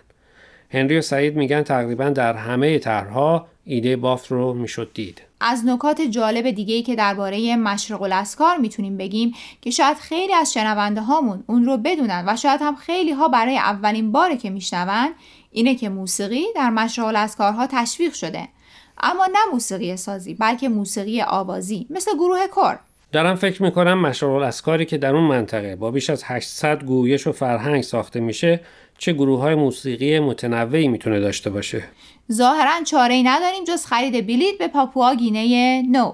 هنری 0.72 0.98
و 0.98 1.02
سعید 1.02 1.36
میگن 1.36 1.62
تقریبا 1.62 2.10
در 2.10 2.34
همه 2.34 2.80
طرحها 2.80 3.48
ایده 3.66 3.96
بافت 3.96 4.32
رو 4.32 4.54
می‌شد 4.54 4.92
دید. 4.94 5.22
از 5.42 5.66
نکات 5.66 6.02
جالب 6.02 6.52
دیگه 6.52 6.76
ای 6.76 6.84
که 6.84 6.96
درباره 6.96 7.56
مشرق 7.56 8.02
الاسکار 8.02 8.58
می‌تونیم 8.58 8.98
بگیم 8.98 9.34
که 9.62 9.72
شاید 9.72 9.98
خیلی 9.98 10.34
از 10.34 10.54
شنونده 10.54 11.02
هامون 11.02 11.44
اون 11.48 11.66
رو 11.66 11.78
بدونن 11.78 12.24
و 12.28 12.36
شاید 12.36 12.62
هم 12.62 12.76
خیلی 12.76 13.12
ها 13.12 13.28
برای 13.28 13.58
اولین 13.58 14.12
باره 14.12 14.38
که 14.38 14.50
میشنون 14.50 15.10
اینه 15.52 15.76
که 15.76 15.90
موسیقی 15.90 16.44
در 16.56 16.70
مشرق 16.70 17.06
الاسکارها 17.06 17.68
تشویق 17.72 18.14
شده. 18.14 18.48
اما 19.00 19.26
نه 19.26 19.40
موسیقی 19.54 19.98
سازی 19.98 20.34
بلکه 20.34 20.70
موسیقی 20.70 21.22
آوازی 21.22 21.88
مثل 21.90 22.12
گروه 22.14 22.48
کور 22.48 22.80
دارم 23.12 23.36
فکر 23.36 23.64
می‌کنم 23.64 24.02
مشغول 24.02 24.44
اسکاری 24.44 24.86
که 24.86 24.98
در 24.98 25.16
اون 25.16 25.24
منطقه 25.24 25.76
با 25.76 25.92
بیش 25.92 26.10
از 26.10 26.24
800 26.26 26.84
گویش 26.84 27.28
و 27.28 27.32
فرهنگ 27.32 27.84
ساخته 27.84 28.20
میشه 28.20 28.60
چه 28.98 29.14
گروه 29.14 29.40
های 29.40 29.56
موسیقی 29.56 30.20
متنوعی 30.20 30.88
می‌تونه 30.88 31.20
داشته 31.20 31.50
باشه. 31.50 31.84
ظاهرا 32.32 32.84
چاره 32.84 33.14
ای 33.14 33.24
نداریم 33.24 33.64
جز 33.64 33.86
خرید 33.86 34.28
بلیت 34.28 34.58
به 34.58 34.68
پاپوا 34.68 35.16
گینه 35.16 35.82
نو. 35.82 36.14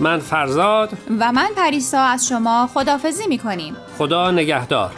من 0.00 0.18
فرزاد 0.18 0.90
و 1.20 1.32
من 1.32 1.48
پریسا 1.56 2.00
از 2.00 2.28
شما 2.28 2.70
خدافزی 2.74 3.26
می‌کنیم. 3.28 3.76
خدا 3.98 4.30
نگهدار. 4.30 4.90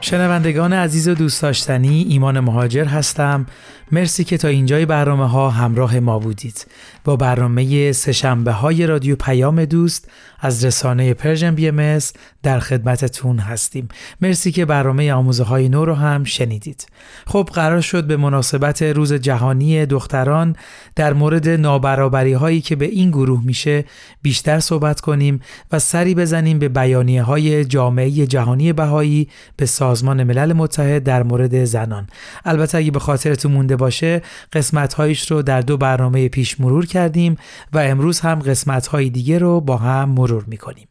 شنوندگان 0.00 0.72
عزیز 0.72 1.08
و 1.08 1.14
دوست 1.14 1.42
داشتنی 1.42 2.06
ایمان 2.08 2.40
مهاجر 2.40 2.84
هستم 2.84 3.46
مرسی 3.92 4.24
که 4.24 4.38
تا 4.38 4.48
اینجای 4.48 4.86
برنامه 4.86 5.28
ها 5.28 5.50
همراه 5.50 6.00
ما 6.00 6.18
بودید 6.18 6.66
با 7.08 7.16
برنامه 7.16 7.92
سشنبه 7.92 8.52
های 8.52 8.86
رادیو 8.86 9.16
پیام 9.16 9.64
دوست 9.64 10.08
از 10.40 10.64
رسانه 10.64 11.14
Persian 11.14 11.54
BMS 11.54 11.98
در 12.42 12.58
خدمتتون 12.58 13.38
هستیم. 13.38 13.88
مرسی 14.20 14.52
که 14.52 14.64
برنامه 14.64 15.12
آموزه 15.12 15.44
های 15.44 15.68
نو 15.68 15.84
رو 15.84 15.94
هم 15.94 16.24
شنیدید. 16.24 16.86
خب 17.26 17.48
قرار 17.52 17.80
شد 17.80 18.04
به 18.04 18.16
مناسبت 18.16 18.82
روز 18.82 19.12
جهانی 19.12 19.86
دختران 19.86 20.56
در 20.96 21.12
مورد 21.12 21.48
نابرابری 21.48 22.32
هایی 22.32 22.60
که 22.60 22.76
به 22.76 22.86
این 22.86 23.10
گروه 23.10 23.44
میشه 23.44 23.84
بیشتر 24.22 24.60
صحبت 24.60 25.00
کنیم 25.00 25.40
و 25.72 25.78
سری 25.78 26.14
بزنیم 26.14 26.58
به 26.58 26.68
بیانیه 26.68 27.22
های 27.22 27.64
جامعه 27.64 28.26
جهانی 28.26 28.72
بهایی 28.72 29.28
به 29.56 29.66
سازمان 29.66 30.24
ملل 30.24 30.52
متحد 30.52 31.04
در 31.04 31.22
مورد 31.22 31.64
زنان. 31.64 32.06
البته 32.44 32.78
اگه 32.78 32.90
به 32.90 32.98
خاطرتون 32.98 33.52
مونده 33.52 33.76
باشه 33.76 34.22
قسمت 34.52 34.94
هایش 34.94 35.30
رو 35.30 35.42
در 35.42 35.60
دو 35.60 35.76
برنامه 35.76 36.28
پیش 36.28 36.60
مرور 36.60 36.86
کردیم 36.98 37.36
و 37.72 37.78
امروز 37.78 38.20
هم 38.20 38.38
قسمت 38.38 38.86
های 38.86 39.10
دیگه 39.10 39.38
رو 39.38 39.60
با 39.60 39.76
هم 39.76 40.08
مرور 40.08 40.44
می‌کنیم 40.46 40.88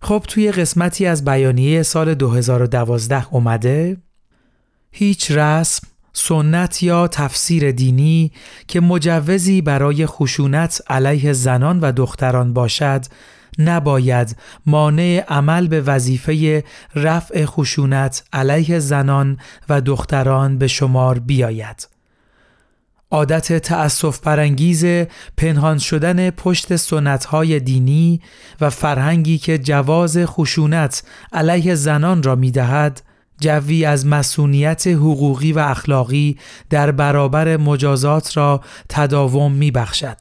خب 0.00 0.24
توی 0.28 0.52
قسمتی 0.52 1.06
از 1.06 1.24
بیانیه 1.24 1.82
سال 1.82 2.14
2012 2.14 3.26
اومده 3.30 3.96
هیچ 4.92 5.30
رسم 5.30 5.88
سنت 6.12 6.82
یا 6.82 7.08
تفسیر 7.08 7.70
دینی 7.70 8.32
که 8.68 8.80
مجوزی 8.80 9.62
برای 9.62 10.06
خشونت 10.06 10.82
علیه 10.86 11.32
زنان 11.32 11.80
و 11.80 11.92
دختران 11.92 12.52
باشد 12.52 13.04
نباید 13.58 14.36
مانع 14.66 15.24
عمل 15.28 15.68
به 15.68 15.80
وظیفه 15.80 16.64
رفع 16.94 17.44
خشونت 17.44 18.24
علیه 18.32 18.78
زنان 18.78 19.38
و 19.68 19.80
دختران 19.80 20.58
به 20.58 20.66
شمار 20.66 21.18
بیاید. 21.18 21.93
عادت 23.10 23.52
تأصف 23.52 24.20
پرانگیز 24.20 24.84
پنهان 25.36 25.78
شدن 25.78 26.30
پشت 26.30 26.76
سنتهای 26.76 27.60
دینی 27.60 28.20
و 28.60 28.70
فرهنگی 28.70 29.38
که 29.38 29.58
جواز 29.58 30.18
خشونت 30.24 31.02
علیه 31.32 31.74
زنان 31.74 32.22
را 32.22 32.34
می 32.34 32.50
دهد 32.50 33.02
جوی 33.40 33.84
از 33.84 34.06
مسئولیت 34.06 34.86
حقوقی 34.86 35.52
و 35.52 35.58
اخلاقی 35.58 36.38
در 36.70 36.90
برابر 36.90 37.56
مجازات 37.56 38.36
را 38.36 38.60
تداوم 38.88 39.52
می 39.52 39.70
بخشد. 39.70 40.16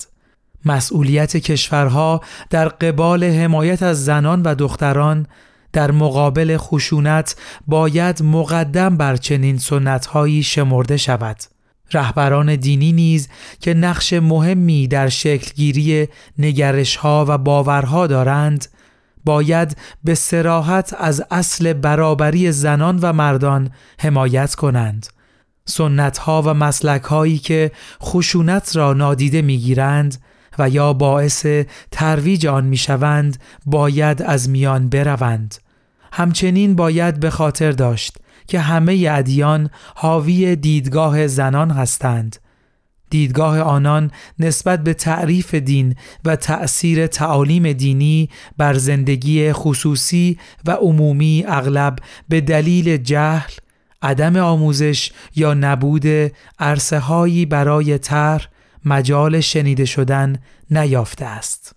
مسئولیت 0.66 1.38
کشورها 1.38 2.22
در 2.50 2.68
قبال 2.68 3.24
حمایت 3.24 3.84
از 3.84 4.06
زنان 4.06 4.42
و 4.42 4.56
دختران 4.56 5.28
در 5.74 5.92
مقابل 5.92 6.58
خشونت 6.58 7.36
باید 7.68 8.24
مقدم 8.24 8.98
بر 8.98 9.16
چنین 9.16 9.58
سنتهایی 9.58 10.44
شمرده 10.44 10.98
شود. 10.98 11.53
رهبران 11.92 12.56
دینی 12.56 12.92
نیز 12.92 13.30
که 13.60 13.74
نقش 13.74 14.14
مهمی 14.14 14.88
در 14.88 15.10
شکلگیری 15.10 16.08
نگرشها 16.38 17.26
و 17.28 17.38
باورها 17.38 18.08
دارند 18.08 18.66
باید 19.26 19.78
به 20.04 20.16
سراحت 20.16 20.96
از 20.98 21.24
اصل 21.32 21.74
برابری 21.74 22.52
زنان 22.52 23.00
و 23.02 23.14
مردان 23.14 23.70
حمایت 24.00 24.56
کنند. 24.56 25.08
سنت 25.66 26.18
ها 26.18 26.42
و 26.42 26.54
مسلک 26.54 27.02
هایی 27.02 27.38
که 27.38 27.72
خشونت 28.04 28.76
را 28.76 28.94
نادیده 28.94 29.42
می‌گیرند 29.42 30.16
و 30.60 30.70
یا 30.70 30.94
باعث 30.94 31.46
ترویج 31.92 32.48
آن 32.48 32.66
می‌شوند 32.66 33.38
باید 33.66 34.22
از 34.22 34.50
میان 34.50 34.90
بروند. 34.90 35.56
همچنین 36.12 36.76
باید 36.76 37.20
به 37.20 37.30
خاطر 37.30 37.72
داشت 37.72 38.18
که 38.48 38.60
همه 38.60 39.08
ادیان 39.12 39.70
حاوی 39.96 40.56
دیدگاه 40.56 41.28
زنان 41.28 41.72
هستند 41.72 42.36
دیدگاه 43.14 43.60
آنان 43.60 44.12
نسبت 44.40 44.84
به 44.84 44.94
تعریف 44.94 45.56
دین 45.56 45.96
و 46.26 46.36
تأثیر 46.36 47.08
تعالیم 47.08 47.74
دینی 47.74 48.30
بر 48.58 48.74
زندگی 48.74 49.54
خصوصی 49.54 50.38
و 50.66 50.72
عمومی 50.72 51.44
اغلب 51.48 51.96
به 52.30 52.42
دلیل 52.42 52.98
جهل، 52.98 53.52
عدم 54.02 54.36
آموزش 54.36 55.12
یا 55.36 55.54
نبود 55.54 56.06
عرصه 56.60 57.46
برای 57.46 57.98
طرح 57.98 58.48
مجال 58.86 59.40
شنیده 59.40 59.86
شدن 59.86 60.36
نیافته 60.72 61.26
است. 61.26 61.76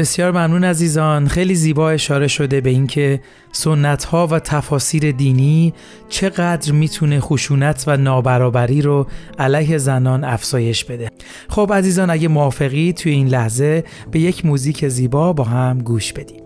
بسیار 0.00 0.30
ممنون 0.30 0.64
عزیزان. 0.64 1.28
خیلی 1.28 1.54
زیبا 1.54 1.90
اشاره 1.90 2.28
شده 2.28 2.60
به 2.60 2.70
اینکه 2.70 3.20
سنت 3.52 4.04
ها 4.04 4.26
و 4.26 4.38
تفاسیر 4.38 5.12
دینی 5.12 5.74
چقدر 6.08 6.72
می‌تونه 6.72 7.20
خشونت 7.20 7.84
و 7.86 7.96
نابرابری 7.96 8.82
رو 8.82 9.06
علیه 9.38 9.78
زنان 9.78 10.24
افزایش 10.24 10.84
بده. 10.84 11.08
خب 11.48 11.72
عزیزان 11.74 12.10
اگه 12.10 12.28
موافقی 12.28 12.92
توی 12.92 13.12
این 13.12 13.28
لحظه 13.28 13.84
به 14.10 14.20
یک 14.20 14.46
موزیک 14.46 14.88
زیبا 14.88 15.32
با 15.32 15.44
هم 15.44 15.78
گوش 15.78 16.12
بدیم. 16.12 16.42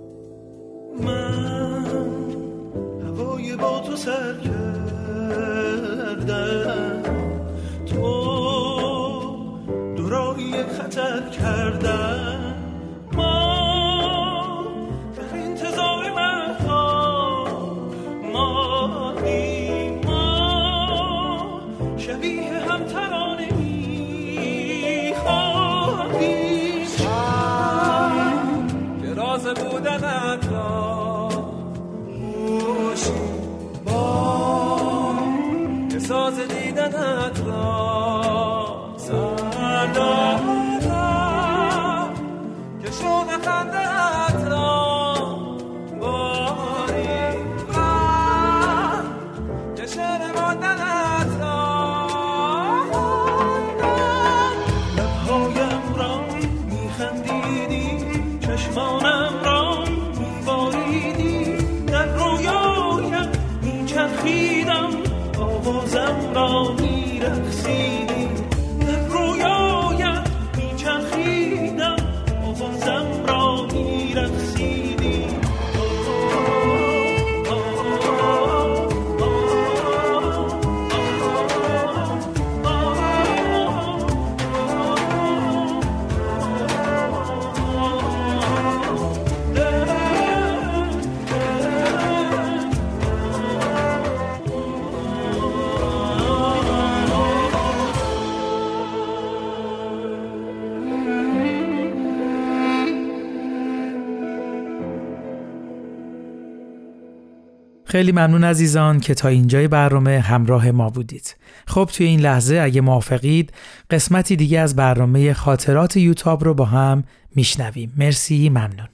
خیلی 107.95 108.13
ممنون 108.13 108.45
عزیزان 108.45 109.01
که 109.01 109.15
تا 109.15 109.29
اینجای 109.29 109.69
برنامه 109.69 110.21
همراه 110.21 110.71
ما 110.71 110.91
بودید. 110.91 111.37
خب 111.67 111.91
توی 111.93 112.07
این 112.07 112.21
لحظه 112.21 112.61
اگه 112.63 112.81
موافقید 112.81 113.53
قسمتی 113.91 114.37
دیگه 114.37 114.61
از 114.61 114.77
برنامه 114.77 115.33
خاطرات 115.33 115.97
یوتاب 115.97 116.45
رو 116.45 116.55
با 116.55 116.65
هم 116.65 117.05
میشنویم. 117.35 117.93
مرسی 117.97 118.49
ممنون. 118.49 118.89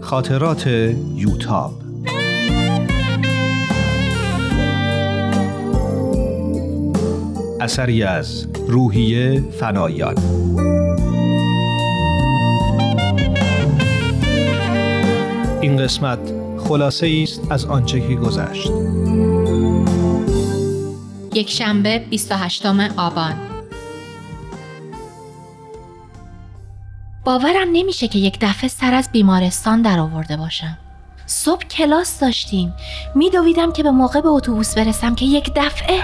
خاطرات 0.00 0.66
یوتاب 1.16 1.82
اثری 7.60 8.02
از 8.02 8.46
روحیه 8.68 9.44
فنایان 9.60 10.14
این 15.64 15.76
قسمت 15.76 16.18
خلاصه 16.68 17.20
است 17.22 17.52
از 17.52 17.64
آنچه 17.64 18.00
که 18.08 18.14
گذشت. 18.14 18.70
یک 21.34 21.50
شنبه 21.50 21.98
28 21.98 22.66
آبان. 22.96 23.34
باورم 27.24 27.68
نمیشه 27.72 28.08
که 28.08 28.18
یک 28.18 28.38
دفعه 28.40 28.68
سر 28.68 28.94
از 28.94 29.08
بیمارستان 29.12 29.82
در 29.82 29.98
آورده 29.98 30.36
باشم. 30.36 30.78
صبح 31.26 31.62
کلاس 31.62 32.20
داشتیم. 32.20 32.72
میدویدم 33.14 33.72
که 33.72 33.82
به 33.82 33.90
موقع 33.90 34.20
به 34.20 34.28
اتوبوس 34.28 34.74
برسم 34.74 35.14
که 35.14 35.24
یک 35.24 35.52
دفعه 35.56 36.02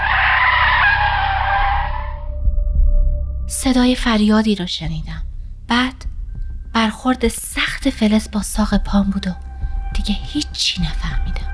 صدای 3.47 3.95
فریادی 3.95 4.55
رو 4.55 4.67
شنیدم. 4.67 5.23
بعد 5.67 6.05
برخورد 6.73 7.27
سخت 7.27 7.89
فلز 7.89 8.31
با 8.31 8.41
ساق 8.41 8.77
پام 8.77 9.09
بود 9.09 9.27
و 9.27 9.50
دیگه 10.01 10.19
هیچی 10.23 10.81
نفهمیدم 10.81 11.51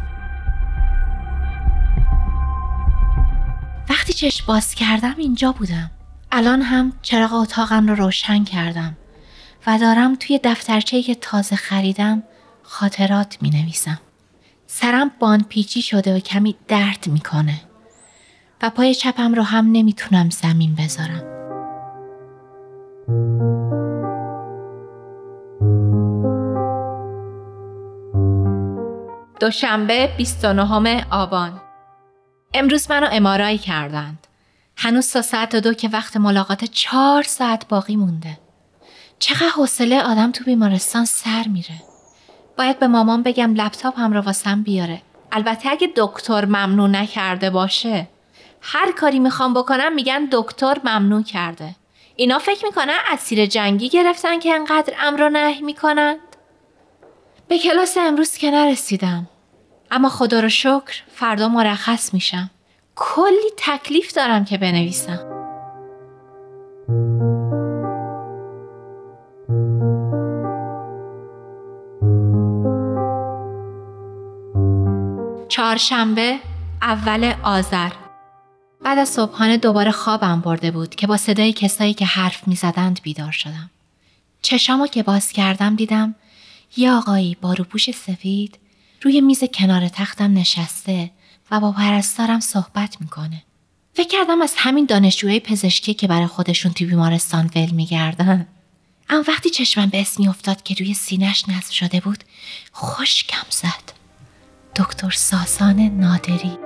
وقتی 3.89 4.13
چشم 4.13 4.45
باز 4.47 4.75
کردم 4.75 5.15
اینجا 5.17 5.51
بودم 5.51 5.91
الان 6.31 6.61
هم 6.61 6.93
چراغ 7.01 7.33
اتاقم 7.33 7.87
رو 7.87 7.95
روشن 7.95 8.43
کردم 8.43 8.97
و 9.67 9.77
دارم 9.77 10.15
توی 10.15 10.39
دفترچه‌ای 10.43 11.03
که 11.03 11.15
تازه 11.15 11.55
خریدم 11.55 12.23
خاطرات 12.63 13.37
می 13.41 13.49
نویسم. 13.49 13.99
سرم 14.67 15.11
باند 15.19 15.47
پیچی 15.47 15.81
شده 15.81 16.15
و 16.15 16.19
کمی 16.19 16.55
درد 16.67 17.07
می‌کنه 17.07 17.61
و 18.61 18.69
پای 18.69 18.95
چپم 18.95 19.33
رو 19.33 19.43
هم 19.43 19.71
نمی‌تونم 19.71 20.29
زمین 20.29 20.75
بذارم. 20.75 21.23
دوشنبه 29.39 30.09
29 30.17 31.05
آبان 31.11 31.61
امروز 32.53 32.91
منو 32.91 33.07
امارای 33.11 33.57
کردند. 33.57 34.27
هنوز 34.77 35.13
تا 35.13 35.21
ساعت 35.21 35.55
دو 35.55 35.73
که 35.73 35.89
وقت 35.89 36.17
ملاقات 36.17 36.65
چهار 36.65 37.23
ساعت 37.23 37.67
باقی 37.67 37.95
مونده. 37.95 38.37
چقدر 39.19 39.49
حوصله 39.49 40.01
آدم 40.01 40.31
تو 40.31 40.43
بیمارستان 40.43 41.05
سر 41.05 41.45
میره. 41.47 41.83
باید 42.57 42.79
به 42.79 42.87
مامان 42.87 43.23
بگم 43.23 43.53
لپتاپ 43.53 43.99
هم 43.99 44.13
رو 44.13 44.21
واسم 44.21 44.63
بیاره. 44.63 45.01
البته 45.31 45.69
اگه 45.69 45.89
دکتر 45.95 46.45
ممنوع 46.45 46.89
نکرده 46.89 47.49
باشه. 47.49 48.07
هر 48.61 48.91
کاری 48.91 49.19
می‌خوام 49.19 49.53
بکنم 49.53 49.93
میگن 49.93 50.27
دکتر 50.31 50.77
ممنوع 50.83 51.23
کرده. 51.23 51.75
اینا 52.15 52.39
فکر 52.39 52.65
می‌کنن 52.65 52.97
اسیر 53.11 53.45
جنگی 53.45 53.89
گرفتن 53.89 54.39
که 54.39 54.53
انقدر 54.53 54.93
امر 54.99 55.29
نه 55.29 55.61
می‌کنند؟ 55.61 56.17
به 57.47 57.59
کلاس 57.59 57.97
امروز 57.97 58.31
که 58.31 58.51
نرسیدم. 58.51 59.27
اما 59.91 60.09
خدا 60.09 60.39
رو 60.39 60.49
شکر 60.49 61.03
فردا 61.15 61.47
مرخص 61.47 62.13
میشم. 62.13 62.49
کلی 62.95 63.51
تکلیف 63.57 64.13
دارم 64.13 64.45
که 64.45 64.57
بنویسم. 64.57 65.19
چهارشنبه 75.49 76.39
اول 76.81 77.33
آذر 77.43 77.89
بعد 78.81 78.97
از 78.97 79.09
صبحانه 79.09 79.57
دوباره 79.57 79.91
خوابم 79.91 80.41
برده 80.41 80.71
بود 80.71 80.95
که 80.95 81.07
با 81.07 81.17
صدای 81.17 81.53
کسایی 81.53 81.93
که 81.93 82.05
حرف 82.05 82.47
می 82.47 82.55
زدند 82.55 82.99
بیدار 83.03 83.31
شدم. 83.31 83.69
چشامو 84.41 84.87
که 84.87 85.03
باز 85.03 85.31
کردم 85.31 85.75
دیدم 85.75 86.15
یه 86.77 86.91
آقایی 86.91 87.37
با 87.41 87.53
روپوش 87.53 87.91
سفید 87.91 88.59
روی 89.01 89.21
میز 89.21 89.43
کنار 89.53 89.87
تختم 89.87 90.33
نشسته 90.33 91.11
و 91.51 91.59
با 91.59 91.71
پرستارم 91.71 92.39
صحبت 92.39 93.01
می‌کنه. 93.01 93.43
فکر 93.93 94.07
کردم 94.07 94.41
از 94.41 94.53
همین 94.57 94.85
دانشجوهای 94.85 95.39
پزشکی 95.39 95.93
که 95.93 96.07
برای 96.07 96.27
خودشون 96.27 96.71
توی 96.73 96.87
بیمارستان 96.87 97.49
ول 97.55 97.69
میگردن. 97.69 98.47
اما 99.09 99.23
وقتی 99.27 99.49
چشمم 99.49 99.89
به 99.89 100.01
اسمی 100.01 100.27
افتاد 100.27 100.63
که 100.63 100.75
روی 100.75 100.93
سینش 100.93 101.49
نصب 101.49 101.71
شده 101.71 101.99
بود 101.99 102.23
خوشکم 102.71 103.45
زد. 103.49 103.97
دکتر 104.75 105.09
ساسان 105.09 105.79
نادری 105.79 106.57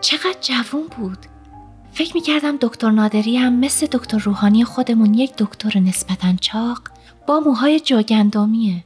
چقدر 0.00 0.36
جوون 0.40 0.86
بود 0.96 1.18
فکر 1.92 2.14
می 2.14 2.20
کردم 2.20 2.56
دکتر 2.60 2.90
نادری 2.90 3.36
هم 3.36 3.60
مثل 3.60 3.86
دکتر 3.86 4.18
روحانی 4.18 4.64
خودمون 4.64 5.14
یک 5.14 5.32
دکتر 5.38 5.78
نسبتا 5.78 6.36
چاق 6.40 6.82
با 7.30 7.40
موهای 7.40 7.80
جاگندامیه 7.80 8.84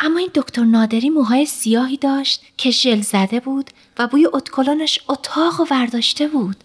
اما 0.00 0.18
این 0.18 0.30
دکتر 0.34 0.64
نادری 0.64 1.10
موهای 1.10 1.46
سیاهی 1.46 1.96
داشت 1.96 2.42
که 2.56 2.70
ژل 2.70 3.00
زده 3.00 3.40
بود 3.40 3.70
و 3.98 4.06
بوی 4.06 4.28
اتکلونش 4.32 5.00
اتاق 5.08 5.60
و 5.60 5.66
ورداشته 5.70 6.28
بود. 6.28 6.56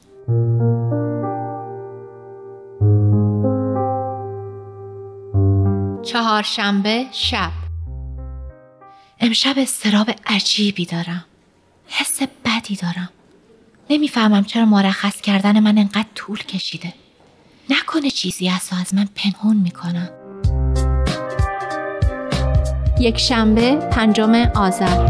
چهارشنبه 6.04 7.06
شب. 7.12 7.52
امشب 9.20 9.54
استراب 9.58 10.10
عجیبی 10.26 10.86
دارم. 10.86 11.26
حس 11.88 12.22
بدی 12.46 12.76
دارم. 12.76 13.10
نمی‌فهمم 13.90 14.44
چرا 14.44 14.66
مرخص 14.66 15.22
کردن 15.22 15.60
من 15.60 15.78
انقدر 15.78 16.10
طول 16.16 16.38
کشیده. 16.38 16.94
نکنه 17.70 18.10
چیزی 18.10 18.50
از 18.50 18.70
از 18.82 18.94
من 18.94 19.08
پنهون 19.16 19.58
می‌کنم. 19.58 20.10
یک 23.00 23.18
شنبه 23.18 23.76
پنجم 23.76 24.34
آذر. 24.56 25.08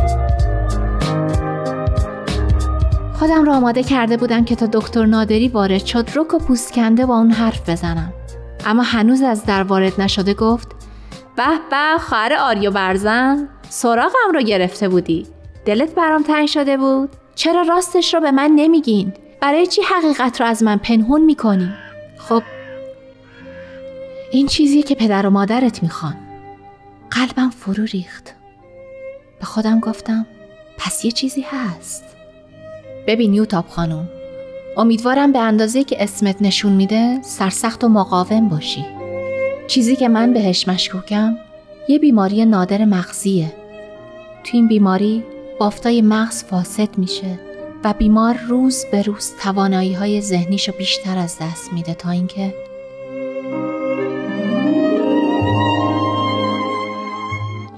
خودم 3.19 3.45
را 3.45 3.55
آماده 3.55 3.83
کرده 3.83 4.17
بودم 4.17 4.45
که 4.45 4.55
تا 4.55 4.65
دکتر 4.65 5.05
نادری 5.05 5.47
وارد 5.47 5.85
شد 5.85 6.09
رک 6.15 6.33
و 6.33 6.37
پوسکنده 6.37 7.05
با 7.05 7.17
اون 7.17 7.31
حرف 7.31 7.69
بزنم. 7.69 8.13
اما 8.65 8.83
هنوز 8.83 9.21
از 9.21 9.45
در 9.45 9.63
وارد 9.63 10.01
نشده 10.01 10.33
گفت 10.33 10.67
به 11.35 11.43
به 11.69 11.97
خواهر 11.99 12.33
آریو 12.33 12.71
برزن 12.71 13.49
سراغم 13.69 14.31
رو 14.33 14.41
گرفته 14.41 14.89
بودی. 14.89 15.27
دلت 15.65 15.95
برام 15.95 16.23
تنگ 16.23 16.47
شده 16.47 16.77
بود. 16.77 17.09
چرا 17.35 17.61
راستش 17.61 18.13
رو 18.13 18.19
به 18.19 18.31
من 18.31 18.51
نمیگین؟ 18.55 19.13
برای 19.41 19.67
چی 19.67 19.81
حقیقت 19.81 20.41
رو 20.41 20.47
از 20.47 20.63
من 20.63 20.77
پنهون 20.77 21.21
می‌کنی؟ 21.21 21.69
خب 22.17 22.43
این 24.31 24.47
چیزیه 24.47 24.83
که 24.83 24.95
پدر 24.95 25.27
و 25.27 25.29
مادرت 25.29 25.83
می‌خوان. 25.83 26.24
قلبم 27.11 27.49
فرو 27.49 27.83
ریخت. 27.83 28.35
به 29.39 29.45
خودم 29.45 29.79
گفتم 29.79 30.25
پس 30.77 31.05
یه 31.05 31.11
چیزی 31.11 31.41
هست. 31.41 32.03
ببین 33.07 33.33
یوتاب 33.33 33.67
خانم 33.67 34.09
امیدوارم 34.77 35.31
به 35.31 35.39
اندازه 35.39 35.83
که 35.83 36.03
اسمت 36.03 36.41
نشون 36.41 36.71
میده 36.71 37.21
سرسخت 37.21 37.83
و 37.83 37.89
مقاوم 37.89 38.49
باشی. 38.49 38.85
چیزی 39.67 39.95
که 39.95 40.09
من 40.09 40.33
بهش 40.33 40.67
مشکوکم 40.67 41.37
یه 41.89 41.99
بیماری 41.99 42.45
نادر 42.45 42.85
مغزیه. 42.85 43.53
تو 44.43 44.49
این 44.53 44.67
بیماری 44.67 45.23
بافتای 45.59 46.01
مغز 46.01 46.43
فاسد 46.43 46.97
میشه 46.97 47.39
و 47.83 47.93
بیمار 47.93 48.37
روز 48.47 48.85
به 48.91 49.01
روز 49.01 49.33
توانایی 49.41 49.93
های 49.93 50.21
ذهنیشو 50.21 50.71
بیشتر 50.71 51.17
از 51.17 51.37
دست 51.41 51.73
میده 51.73 51.93
تا 51.93 52.09
اینکه 52.09 52.53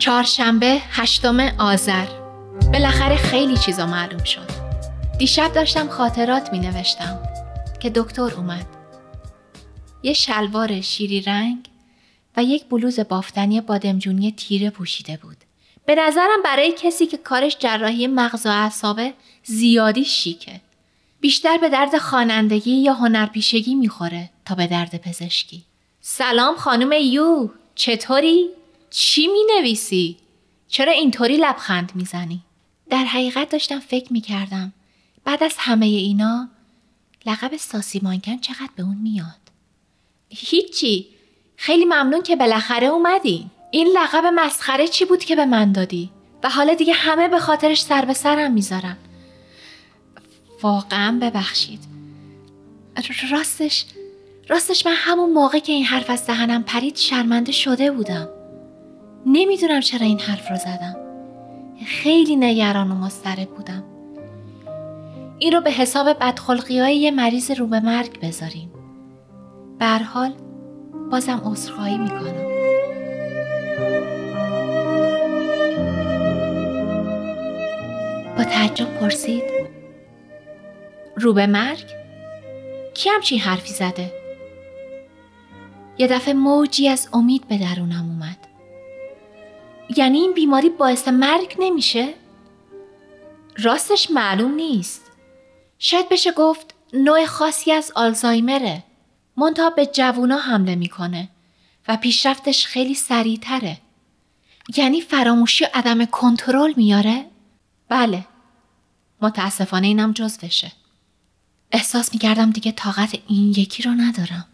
چهارشنبه 0.07 0.81
هشتم 0.89 1.39
آذر 1.59 2.05
بالاخره 2.73 3.15
خیلی 3.15 3.57
چیزا 3.57 3.85
معلوم 3.85 4.23
شد 4.23 4.49
دیشب 5.19 5.53
داشتم 5.53 5.87
خاطرات 5.87 6.51
می 6.51 6.59
نوشتم 6.59 7.19
که 7.79 7.89
دکتر 7.89 8.33
اومد 8.35 8.65
یه 10.03 10.13
شلوار 10.13 10.81
شیری 10.81 11.21
رنگ 11.21 11.69
و 12.37 12.43
یک 12.43 12.65
بلوز 12.65 12.99
بافتنی 12.99 13.61
بادمجونی 13.61 14.31
تیره 14.31 14.69
پوشیده 14.69 15.19
بود 15.21 15.37
به 15.85 15.95
نظرم 15.95 16.41
برای 16.43 16.73
کسی 16.77 17.07
که 17.07 17.17
کارش 17.17 17.57
جراحی 17.59 18.07
مغز 18.07 18.45
و 18.45 18.49
اعصابه 18.49 19.13
زیادی 19.43 20.05
شیکه. 20.05 20.61
بیشتر 21.21 21.57
به 21.57 21.69
درد 21.69 21.97
خوانندگی 21.97 22.75
یا 22.75 22.93
هنرپیشگی 22.93 23.75
می‌خوره 23.75 24.29
تا 24.45 24.55
به 24.55 24.67
درد 24.67 25.01
پزشکی. 25.01 25.63
سلام 26.01 26.55
خانم 26.55 26.91
یو 26.91 27.49
چطوری؟ 27.75 28.56
چی 28.89 29.27
می 29.27 29.43
نویسی؟ 29.57 30.17
چرا 30.67 30.91
اینطوری 30.91 31.37
لبخند 31.37 31.91
می‌زنی؟ 31.95 32.41
در 32.89 33.03
حقیقت 33.03 33.49
داشتم 33.49 33.79
فکر 33.79 34.13
می 34.13 34.21
کردم 34.21 34.73
بعد 35.23 35.43
از 35.43 35.55
همه 35.57 35.85
اینا 35.85 36.49
لقب 37.25 37.57
ساسی 37.57 37.99
مانکن 38.03 38.37
چقدر 38.37 38.69
به 38.75 38.83
اون 38.83 38.97
میاد؟ 38.97 39.41
هیچی 40.29 41.07
خیلی 41.55 41.85
ممنون 41.85 42.21
که 42.21 42.35
بالاخره 42.35 42.87
اومدین. 42.87 43.49
این 43.71 43.87
لقب 43.87 44.25
مسخره 44.25 44.87
چی 44.87 45.05
بود 45.05 45.23
که 45.23 45.35
به 45.35 45.45
من 45.45 45.71
دادی؟ 45.71 46.09
و 46.43 46.49
حالا 46.49 46.73
دیگه 46.73 46.93
همه 46.93 47.27
به 47.27 47.39
خاطرش 47.39 47.81
سر 47.81 48.05
به 48.05 48.13
سرم 48.13 48.53
می‌ذارن 48.53 48.97
واقعا 50.61 51.19
ببخشید 51.21 51.79
راستش 53.31 53.85
راستش 54.49 54.85
من 54.85 54.93
همون 54.95 55.33
موقع 55.33 55.59
که 55.59 55.73
این 55.73 55.85
حرف 55.85 56.09
از 56.09 56.27
دهنم 56.27 56.63
پرید 56.63 56.95
شرمنده 56.95 57.51
شده 57.51 57.91
بودم 57.91 58.29
نمی‌دونم 59.29 59.79
چرا 59.79 60.05
این 60.05 60.19
حرف 60.19 60.49
رو 60.49 60.55
زدم. 60.55 60.95
خیلی 61.85 62.35
نگران 62.35 62.91
و 62.91 62.95
مضطرب 62.95 63.49
بودم. 63.49 63.83
این 65.39 65.53
رو 65.53 65.61
به 65.61 65.71
حساب 65.71 66.07
بدخلقی 66.19 66.79
های 66.79 66.97
یه 66.97 67.11
مریض 67.11 67.51
رو 67.51 67.67
به 67.67 67.79
مرگ 67.79 68.19
بذاریم 68.19 68.71
حال 70.13 70.33
بازم 71.11 71.41
عذرخواهی 71.45 71.97
می‌کنم. 71.97 72.47
با 78.37 78.43
تعجب 78.43 78.99
پرسید 78.99 79.43
رو 81.15 81.33
به 81.33 81.47
مرگ؟ 81.47 81.85
کی 82.93 83.09
همچین 83.09 83.39
حرفی 83.39 83.73
زده؟ 83.73 84.11
یه 85.97 86.07
دفعه 86.07 86.33
موجی 86.33 86.89
از 86.89 87.09
امید 87.13 87.47
به 87.47 87.57
درونم 87.57 88.09
اومد. 88.09 88.46
یعنی 89.95 90.19
این 90.19 90.33
بیماری 90.33 90.69
باعث 90.69 91.07
مرگ 91.07 91.55
نمیشه؟ 91.59 92.13
راستش 93.57 94.11
معلوم 94.11 94.53
نیست. 94.53 95.01
شاید 95.79 96.09
بشه 96.09 96.31
گفت 96.31 96.73
نوع 96.93 97.25
خاصی 97.25 97.71
از 97.71 97.91
آلزایمره. 97.95 98.83
منتها 99.37 99.69
به 99.69 99.85
جوونا 99.85 100.37
حمله 100.37 100.75
می‌کنه 100.75 101.29
و 101.87 101.97
پیشرفتش 101.97 102.65
خیلی 102.65 102.95
سریعتره. 102.95 103.77
یعنی 104.77 105.01
فراموشی 105.01 105.63
و 105.63 105.67
عدم 105.73 106.05
کنترل 106.05 106.73
میاره؟ 106.77 107.25
بله. 107.89 108.25
متاسفانه 109.21 109.87
اینم 109.87 110.11
جزوشه. 110.11 110.71
احساس 111.71 112.13
می‌کردم 112.13 112.49
دیگه 112.49 112.71
طاقت 112.71 113.19
این 113.27 113.49
یکی 113.49 113.83
رو 113.83 113.91
ندارم. 113.91 114.45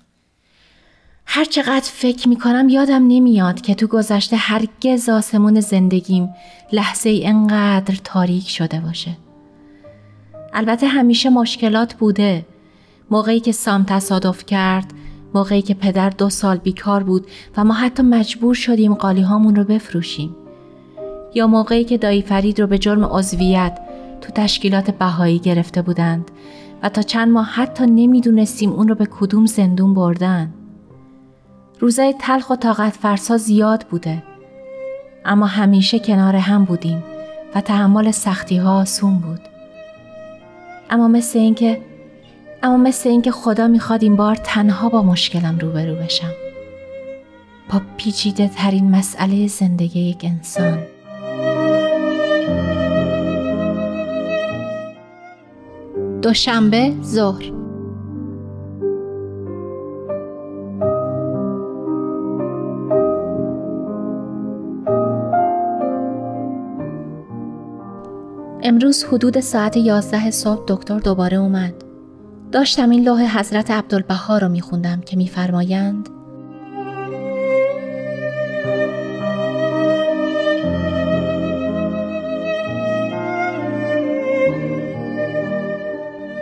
هر 1.26 1.46
چقدر 1.46 1.90
فکر 1.94 2.30
می‌کنم 2.30 2.70
یادم 2.70 3.08
نمیاد 3.08 3.62
که 3.62 3.76
تو 3.76 3.88
گذشته 3.88 4.36
هرگز 4.36 5.10
آسمون 5.10 5.60
زندگیم 5.60 6.30
لحظه 6.72 7.10
ای 7.10 7.28
انقدر 7.28 7.96
تاریک 8.04 8.50
شده 8.50 8.80
باشه. 8.80 9.18
البته 10.54 10.88
همیشه 10.88 11.30
مشکلات 11.30 11.94
بوده. 11.94 12.46
موقعی 13.12 13.40
که 13.40 13.52
سام 13.52 13.84
تصادف 13.84 14.46
کرد، 14.46 14.94
موقعی 15.34 15.62
که 15.62 15.74
پدر 15.74 16.10
دو 16.10 16.30
سال 16.30 16.58
بیکار 16.58 17.04
بود 17.04 17.28
و 17.58 17.64
ما 17.64 17.74
حتی 17.74 18.04
مجبور 18.04 18.56
شدیم 18.56 18.94
قالی 18.94 19.22
هامون 19.22 19.56
رو 19.56 19.64
بفروشیم. 19.64 20.36
یا 21.36 21.48
موقعی 21.48 21.84
که 21.84 21.98
دایی 21.98 22.22
فرید 22.22 22.62
رو 22.62 22.68
به 22.68 22.78
جرم 22.78 23.04
عضویت 23.04 23.80
تو 24.22 24.32
تشکیلات 24.32 24.92
بهایی 24.92 25.40
گرفته 25.40 25.82
بودند 25.82 26.32
و 26.84 26.90
تا 26.90 27.02
چند 27.02 27.32
ماه 27.32 27.46
حتی 27.46 27.86
نمی‌دونستیم 27.86 28.72
اون 28.72 28.88
رو 28.88 28.96
به 28.96 29.06
کدوم 29.06 29.46
زندون 29.46 29.94
بردن. 29.94 30.54
روزای 31.84 32.16
تلخ 32.20 32.50
و 32.50 32.56
طاقت 32.56 32.94
فرسا 32.94 33.38
زیاد 33.38 33.86
بوده. 33.90 34.24
اما 35.26 35.46
همیشه 35.46 36.00
کنار 36.00 36.36
هم 36.36 36.66
بودیم 36.66 37.04
و 37.56 37.62
تحمل 37.62 38.12
سختی 38.12 38.58
ها 38.58 38.82
آسون 38.82 39.20
بود. 39.20 39.40
اما 40.90 41.08
مثل 41.08 41.40
اینکه 41.40 41.82
اما 42.64 42.78
مثل 42.78 43.10
اینکه 43.10 43.32
خدا 43.32 43.68
می‌خواد 43.68 44.04
این 44.04 44.16
بار 44.16 44.36
تنها 44.36 44.90
با 44.90 45.02
مشکلم 45.02 45.60
روبرو 45.60 45.96
بشم. 45.96 46.32
با 47.74 47.82
پیچیده 47.98 48.48
ترین 48.48 48.92
مسئله 48.92 49.48
زندگی 49.48 50.00
یک 50.00 50.22
انسان. 50.24 50.80
دوشنبه 56.22 56.94
ظهر. 57.04 57.63
امروز 68.66 69.04
حدود 69.04 69.40
ساعت 69.40 69.78
11 69.78 70.32
صبح 70.32 70.64
دکتر 70.68 71.00
دوباره 71.00 71.38
اومد. 71.38 71.74
داشتم 72.52 72.90
این 72.90 73.04
لوح 73.04 73.40
حضرت 73.40 73.72
عبدالبها 73.72 74.38
رو 74.38 74.50
میخوندم 74.50 75.02
که 75.02 75.18
میفرمایند 75.18 76.10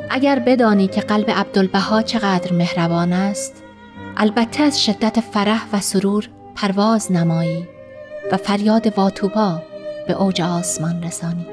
اگر 0.10 0.40
بدانی 0.40 0.88
که 0.88 1.02
قلب 1.02 1.32
عبدالبها 1.32 2.02
چقدر 2.02 2.54
مهربان 2.54 3.14
است 3.14 3.64
البته 4.18 4.64
از 4.64 4.84
شدت 4.84 5.20
فرح 5.20 5.66
و 5.74 5.80
سرور 5.80 6.30
پرواز 6.56 7.12
نمایی 7.12 7.68
و 8.32 8.38
فریاد 8.38 8.98
واتوبا 8.98 9.62
به 10.08 10.14
اوج 10.14 10.42
آسمان 10.42 11.04
رسانی 11.04 11.51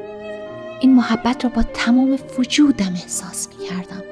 این 0.81 0.95
محبت 0.95 1.45
رو 1.45 1.51
با 1.51 1.63
تمام 1.63 2.19
وجودم 2.39 2.93
احساس 2.95 3.49
می 3.49 3.67
کردم 3.69 4.03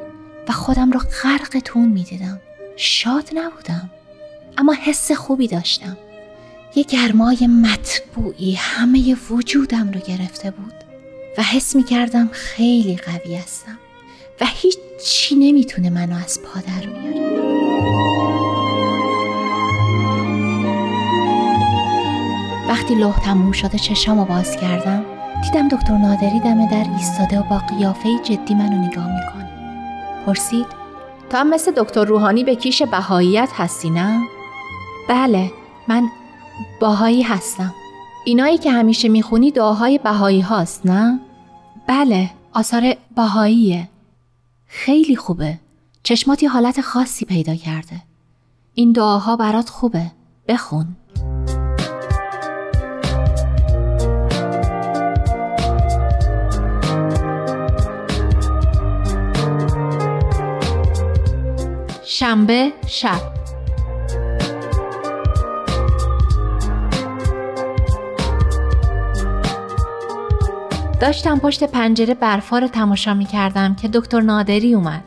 و 0.48 0.52
خودم 0.52 0.90
رو 0.90 1.00
غرق 1.22 1.58
تون 1.64 1.88
می 1.88 2.02
دیدم. 2.02 2.40
شاد 2.76 3.30
نبودم 3.34 3.90
اما 4.58 4.74
حس 4.82 5.12
خوبی 5.12 5.48
داشتم 5.48 5.96
یه 6.74 6.82
گرمای 6.82 7.46
مطبوعی 7.46 8.54
همه 8.54 9.16
وجودم 9.30 9.90
رو 9.92 10.00
گرفته 10.00 10.50
بود 10.50 10.74
و 11.38 11.42
حس 11.42 11.76
می 11.76 11.84
کردم 11.84 12.28
خیلی 12.32 12.96
قوی 12.96 13.36
هستم 13.36 13.78
و 14.40 14.46
هیچ 14.46 14.78
چی 15.04 15.34
نمی‌تونه 15.34 15.90
منو 15.90 16.16
از 16.24 16.40
پادر 16.42 16.86
میاره 16.86 17.26
وقتی 22.68 22.94
لوح 22.94 23.18
تموم 23.18 23.52
شده 23.52 23.78
چشامو 23.78 24.24
باز 24.24 24.56
کردم 24.56 25.15
دیدم 25.46 25.68
دکتر 25.68 25.96
نادری 25.98 26.40
دم 26.40 26.66
در 26.66 26.86
ایستاده 26.96 27.40
و 27.40 27.42
با 27.42 27.58
قیافه 27.58 28.18
جدی 28.24 28.54
منو 28.54 28.86
نگاه 28.86 29.06
می‌کنه. 29.06 29.48
پرسید 30.26 30.66
تو 31.30 31.36
هم 31.36 31.50
مثل 31.50 31.72
دکتر 31.76 32.04
روحانی 32.04 32.44
به 32.44 32.54
کیش 32.54 32.82
بهاییت 32.82 33.48
هستی 33.54 33.90
نه؟ 33.90 34.20
بله 35.08 35.50
من 35.88 36.08
باهایی 36.80 37.22
هستم. 37.22 37.74
اینایی 38.24 38.58
که 38.58 38.70
همیشه 38.72 39.08
می‌خونی 39.08 39.50
دعاهای 39.50 39.98
بهایی 39.98 40.40
هاست 40.40 40.86
نه؟ 40.86 41.20
بله 41.86 42.30
آثار 42.52 42.94
بهاییه. 43.16 43.88
خیلی 44.66 45.16
خوبه. 45.16 45.58
چشماتی 46.02 46.46
حالت 46.46 46.80
خاصی 46.80 47.24
پیدا 47.24 47.54
کرده. 47.54 48.02
این 48.74 48.92
دعاها 48.92 49.36
برات 49.36 49.68
خوبه. 49.68 50.10
بخون. 50.48 50.86
شنبه 62.08 62.72
شب 62.86 63.20
داشتم 71.00 71.38
پشت 71.38 71.64
پنجره 71.64 72.14
برفا 72.14 72.58
رو 72.58 72.68
تماشا 72.68 73.14
می 73.14 73.24
کردم 73.24 73.74
که 73.74 73.88
دکتر 73.88 74.20
نادری 74.20 74.74
اومد. 74.74 75.04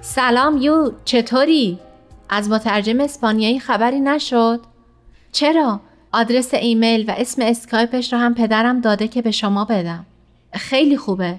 سلام 0.00 0.56
یو 0.56 0.92
چطوری؟ 1.04 1.78
از 2.28 2.50
مترجم 2.50 3.00
اسپانیایی 3.00 3.60
خبری 3.60 4.00
نشد؟ 4.00 4.60
چرا؟ 5.32 5.80
آدرس 6.12 6.54
ایمیل 6.54 7.10
و 7.10 7.14
اسم 7.16 7.42
اسکایپش 7.42 8.12
رو 8.12 8.18
هم 8.18 8.34
پدرم 8.34 8.80
داده 8.80 9.08
که 9.08 9.22
به 9.22 9.30
شما 9.30 9.64
بدم. 9.64 10.06
خیلی 10.52 10.96
خوبه. 10.96 11.38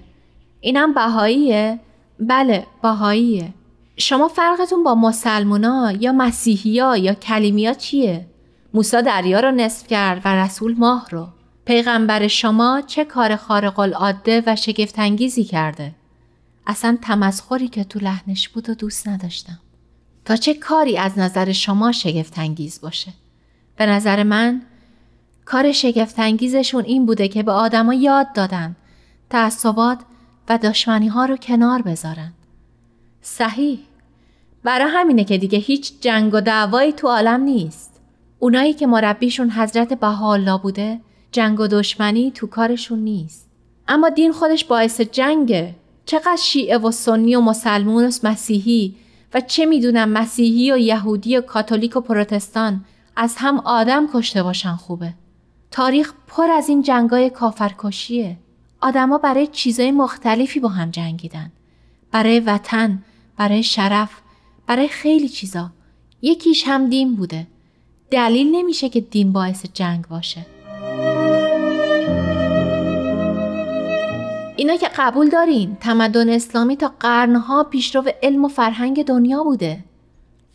اینم 0.62 0.94
بهاییه؟ 0.94 1.80
بله 2.20 2.66
بهاییه. 2.82 3.54
شما 4.02 4.28
فرقتون 4.28 4.84
با 4.84 4.96
مسلمونا 4.96 5.92
یا 6.00 6.12
مسیحیا 6.12 6.98
یا 6.98 7.14
کلیمیا 7.14 7.74
چیه؟ 7.74 8.28
موسا 8.74 9.02
دریا 9.02 9.40
رو 9.40 9.52
نصف 9.52 9.88
کرد 9.88 10.22
و 10.26 10.36
رسول 10.36 10.76
ماه 10.78 11.08
رو. 11.10 11.28
پیغمبر 11.66 12.28
شما 12.28 12.82
چه 12.88 13.06
کار 13.06 13.36
خارق 13.36 13.80
العاده 13.80 14.44
و 14.48 14.56
شگفتانگیزی 14.56 15.44
کرده؟ 15.44 15.96
اصلا 16.68 16.98
تمسخری 17.02 17.68
که 17.68 17.84
تو 17.84 18.00
لحنش 18.00 18.50
بود 18.50 18.70
و 18.70 18.74
دوست 18.74 19.08
نداشتم. 19.08 19.60
تا 20.26 20.36
چه 20.36 20.54
کاری 20.54 20.98
از 20.98 21.18
نظر 21.18 21.52
شما 21.52 21.92
شگفتانگیز 21.92 22.82
باشه؟ 22.82 23.14
به 23.78 23.86
نظر 23.86 24.24
من 24.24 24.62
کار 25.46 25.72
شگفتانگیزشون 25.72 26.84
این 26.84 27.06
بوده 27.06 27.28
که 27.28 27.44
به 27.44 27.52
آدما 27.52 27.94
یاد 27.94 28.34
دادن 28.34 28.76
تعصبات 29.30 30.00
و 30.50 30.58
دشمنی 30.58 31.08
ها 31.08 31.26
رو 31.26 31.38
کنار 31.38 31.82
بذارن. 31.82 32.34
صحیح 33.22 33.89
برای 34.64 34.92
همینه 34.92 35.24
که 35.24 35.38
دیگه 35.38 35.60
هیچ 35.60 35.94
جنگ 36.02 36.34
و 36.34 36.42
دعوایی 36.42 36.94
تو 36.94 37.08
عالم 37.08 37.42
نیست. 37.42 38.02
اونایی 38.40 38.74
که 38.74 38.88
مربیشون 38.88 39.52
حضرت 39.52 39.94
بهاءالله 39.94 40.58
بوده 40.58 41.00
جنگ 41.32 41.60
و 41.60 41.68
دشمنی 41.68 42.32
تو 42.32 42.48
کارشون 42.48 43.00
نیست. 43.00 43.50
اما 43.88 44.10
دین 44.10 44.32
خودش 44.32 44.66
باعث 44.66 45.02
جنگه. 45.02 45.76
چقدر 46.06 46.36
شیعه 46.36 46.78
و 46.78 46.92
سنی 46.92 47.36
و 47.36 47.42
مسلمون 47.42 48.06
و 48.06 48.12
مسیحی 48.24 48.96
و 49.34 49.42
چه 49.42 49.66
می‌دونم 49.66 50.10
مسیحی 50.10 50.72
و 50.72 50.78
یهودی 50.78 51.38
و 51.38 51.42
کاتولیک 51.42 51.96
و 51.96 52.02
پروتستان 52.02 52.86
از 53.16 53.36
هم 53.38 53.60
آدم 53.60 54.08
کشته 54.14 54.44
باشن 54.44 54.76
خوبه. 54.76 55.14
تاریخ 55.72 56.14
پر 56.28 56.52
از 56.52 56.70
این 56.70 56.82
جنگای 56.82 57.30
کافرکشیه. 57.30 58.38
آدما 58.82 59.18
برای 59.18 59.48
چیزای 59.48 59.92
مختلفی 59.92 60.60
با 60.60 60.70
هم 60.70 60.92
جنگیدن. 60.92 61.52
برای 62.12 62.40
وطن، 62.40 63.04
برای 63.38 63.64
شرف، 63.64 64.10
برای 64.70 64.88
خیلی 64.88 65.30
چیزا. 65.30 65.70
یکیش 66.22 66.64
هم 66.68 66.90
دین 66.90 67.16
بوده. 67.16 67.48
دلیل 68.12 68.56
نمیشه 68.56 68.90
که 68.90 69.02
دین 69.02 69.34
باعث 69.34 69.66
جنگ 69.74 70.08
باشه. 70.08 70.46
اینا 74.56 74.76
که 74.76 74.90
قبول 74.98 75.30
دارین 75.30 75.78
تمدن 75.82 76.30
اسلامی 76.30 76.76
تا 76.76 76.92
قرنها 77.00 77.64
پیشرو 77.64 78.04
علم 78.24 78.46
و 78.46 78.48
فرهنگ 78.48 79.06
دنیا 79.06 79.44
بوده. 79.44 79.84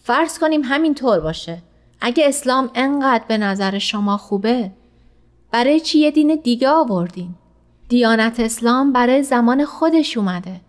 فرض 0.03 0.39
کنیم 0.39 0.63
همین 0.65 0.95
طور 0.95 1.21
باشه. 1.21 1.63
اگه 2.01 2.29
اسلام 2.29 2.71
انقدر 2.75 3.25
به 3.29 3.39
نظر 3.39 3.79
شما 3.79 4.17
خوبه 4.17 4.71
برای 5.51 5.81
چی 5.81 5.99
یه 5.99 6.11
دین 6.11 6.41
دیگه 6.45 6.69
آوردین؟ 6.69 7.35
دیانت 7.89 8.41
اسلام 8.41 8.93
برای 8.93 9.23
زمان 9.23 9.65
خودش 9.65 10.17
اومده. 10.17 10.61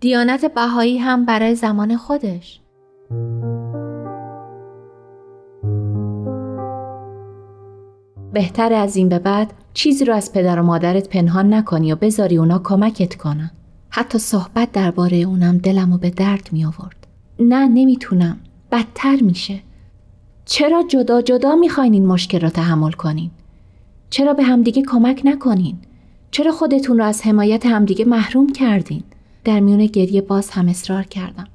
دیانت 0.00 0.44
بهایی 0.44 0.98
هم 0.98 1.24
برای 1.24 1.54
زمان 1.54 1.96
خودش. 1.96 2.60
بهتر 8.32 8.72
از 8.72 8.96
این 8.96 9.08
به 9.08 9.18
بعد 9.18 9.52
چیزی 9.74 10.04
رو 10.04 10.14
از 10.14 10.32
پدر 10.32 10.60
و 10.60 10.62
مادرت 10.62 11.08
پنهان 11.08 11.54
نکنی 11.54 11.92
و 11.92 11.96
بذاری 11.96 12.36
اونا 12.36 12.58
کمکت 12.58 13.14
کنن. 13.16 13.50
حتی 13.90 14.18
صحبت 14.18 14.72
درباره 14.72 15.16
اونم 15.16 15.58
دلم 15.58 15.92
و 15.92 15.98
به 15.98 16.10
درد 16.10 16.48
می 16.52 16.64
آورد. 16.64 17.06
نه 17.40 17.68
نمی‌تونم. 17.68 18.38
بدتر 18.72 19.16
میشه. 19.20 19.60
چرا 20.44 20.84
جدا 20.88 21.22
جدا 21.22 21.56
می‌خواین 21.56 21.92
این 21.92 22.06
مشکل 22.06 22.40
را 22.40 22.50
تحمل 22.50 22.92
کنین؟ 22.92 23.30
چرا 24.10 24.34
به 24.34 24.42
همدیگه 24.42 24.82
کمک 24.82 25.22
نکنین؟ 25.24 25.76
چرا 26.30 26.52
خودتون 26.52 26.98
رو 26.98 27.04
از 27.04 27.22
حمایت 27.22 27.66
همدیگه 27.66 28.04
محروم 28.04 28.52
کردین؟ 28.52 29.02
در 29.44 29.60
میون 29.60 29.86
گریه 29.86 30.20
باز 30.20 30.50
هم 30.50 30.68
اصرار 30.68 31.02
کردم. 31.02 31.46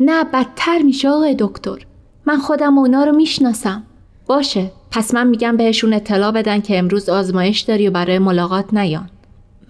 نه 0.00 0.24
بدتر 0.24 0.78
میشه 0.78 1.08
آقای 1.08 1.36
دکتر. 1.38 1.78
من 2.26 2.38
خودم 2.38 2.78
اونا 2.78 3.04
رو 3.04 3.16
می‌شناسم. 3.16 3.82
باشه 4.26 4.70
پس 4.90 5.14
من 5.14 5.26
میگم 5.26 5.56
بهشون 5.56 5.92
اطلاع 5.92 6.30
بدن 6.30 6.60
که 6.60 6.78
امروز 6.78 7.08
آزمایش 7.08 7.60
داری 7.60 7.88
و 7.88 7.90
برای 7.90 8.18
ملاقات 8.18 8.74
نیان. 8.74 9.10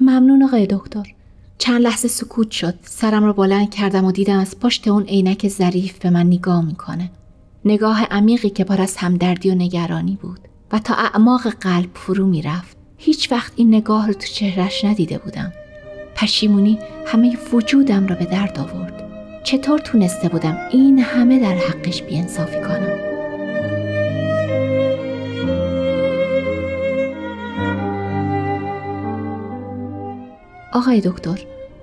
ممنون 0.00 0.42
آقای 0.42 0.66
دکتر. 0.66 1.14
چند 1.58 1.80
لحظه 1.80 2.08
سکوت 2.08 2.50
شد. 2.50 2.74
سرم 2.82 3.24
رو 3.24 3.32
بلند 3.32 3.70
کردم 3.70 4.04
و 4.04 4.12
دیدم 4.12 4.38
از 4.38 4.60
پشت 4.60 4.88
اون 4.88 5.02
عینک 5.02 5.48
ظریف 5.48 5.98
به 5.98 6.10
من 6.10 6.26
نگاه 6.26 6.64
می‌کنه. 6.64 7.10
نگاه 7.64 8.04
عمیقی 8.04 8.50
که 8.50 8.64
پر 8.64 8.80
از 8.80 8.96
همدردی 8.96 9.50
و 9.50 9.54
نگرانی 9.54 10.18
بود 10.22 10.40
و 10.72 10.78
تا 10.78 10.94
اعماق 10.94 11.48
قلب 11.48 11.90
فرو 11.94 12.26
می‌رفت. 12.26 12.76
هیچ 12.96 13.32
وقت 13.32 13.52
این 13.56 13.74
نگاه 13.74 14.06
رو 14.06 14.12
تو 14.12 14.26
چهرش 14.26 14.84
ندیده 14.84 15.18
بودم. 15.18 15.52
پشیمونی 16.14 16.78
همه 17.06 17.38
وجودم 17.52 18.06
را 18.06 18.16
به 18.16 18.24
درد 18.24 18.58
آورد. 18.58 19.01
چطور 19.44 19.78
تونسته 19.78 20.28
بودم 20.28 20.58
این 20.70 20.98
همه 20.98 21.38
در 21.38 21.54
حقش 21.54 22.02
بیانصافی 22.02 22.60
کنم؟ 22.60 22.98
آقای 30.72 31.00
دکتر 31.00 31.40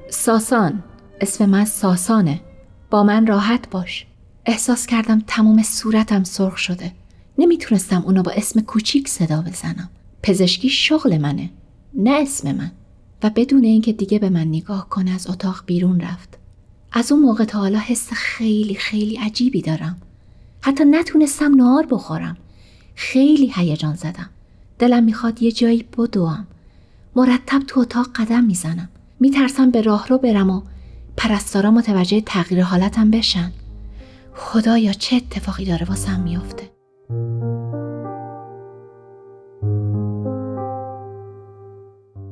ساسان. 0.09 0.83
اسم 1.21 1.45
من 1.45 1.65
ساسانه. 1.65 2.41
با 2.89 3.03
من 3.03 3.27
راحت 3.27 3.69
باش. 3.69 4.05
احساس 4.45 4.85
کردم 4.85 5.23
تمام 5.27 5.63
صورتم 5.63 6.23
سرخ 6.23 6.57
شده. 6.57 6.91
نمی‌تونستم 7.37 8.03
اونو 8.05 8.23
با 8.23 8.31
اسم 8.31 8.61
کوچیک 8.61 9.09
صدا 9.09 9.41
بزنم. 9.41 9.89
پزشکی 10.23 10.69
شغل 10.69 11.17
منه 11.17 11.49
نه 11.93 12.11
اسم 12.21 12.51
من. 12.55 12.71
و 13.23 13.29
بدون 13.35 13.63
اینکه 13.63 13.93
دیگه 13.93 14.19
به 14.19 14.29
من 14.29 14.47
نگاه 14.47 14.89
کنه 14.89 15.11
از 15.11 15.29
اتاق 15.29 15.63
بیرون 15.65 15.99
رفت. 15.99 16.38
از 16.91 17.11
اون 17.11 17.21
موقع 17.21 17.45
تا 17.45 17.59
حالا 17.59 17.79
حس 17.79 18.09
خیلی 18.13 18.75
خیلی 18.75 19.17
عجیبی 19.17 19.61
دارم. 19.61 19.97
حتی 20.61 20.85
نتونستم 20.85 21.55
نهار 21.55 21.87
بخورم. 21.91 22.37
خیلی 22.95 23.51
هیجان 23.55 23.95
زدم. 23.95 24.29
دلم 24.79 25.03
می‌خواد 25.03 25.41
یه 25.41 25.51
جایی 25.51 25.85
بدوم. 25.97 26.47
مرتب 27.15 27.59
تو 27.67 27.79
اتاق 27.79 28.07
قدم 28.15 28.43
می‌زنم. 28.43 28.89
میترسم 29.19 29.71
به 29.71 29.81
راه 29.81 30.07
رو 30.07 30.17
برم 30.17 30.49
و 30.49 30.61
پرستارا 31.17 31.71
متوجه 31.71 32.21
تغییر 32.21 32.63
حالتم 32.63 33.11
بشن. 33.11 33.51
خدایا 34.35 34.93
چه 34.93 35.15
اتفاقی 35.15 35.65
داره 35.65 35.85
واسم 35.85 36.19
میافته؟ 36.19 36.69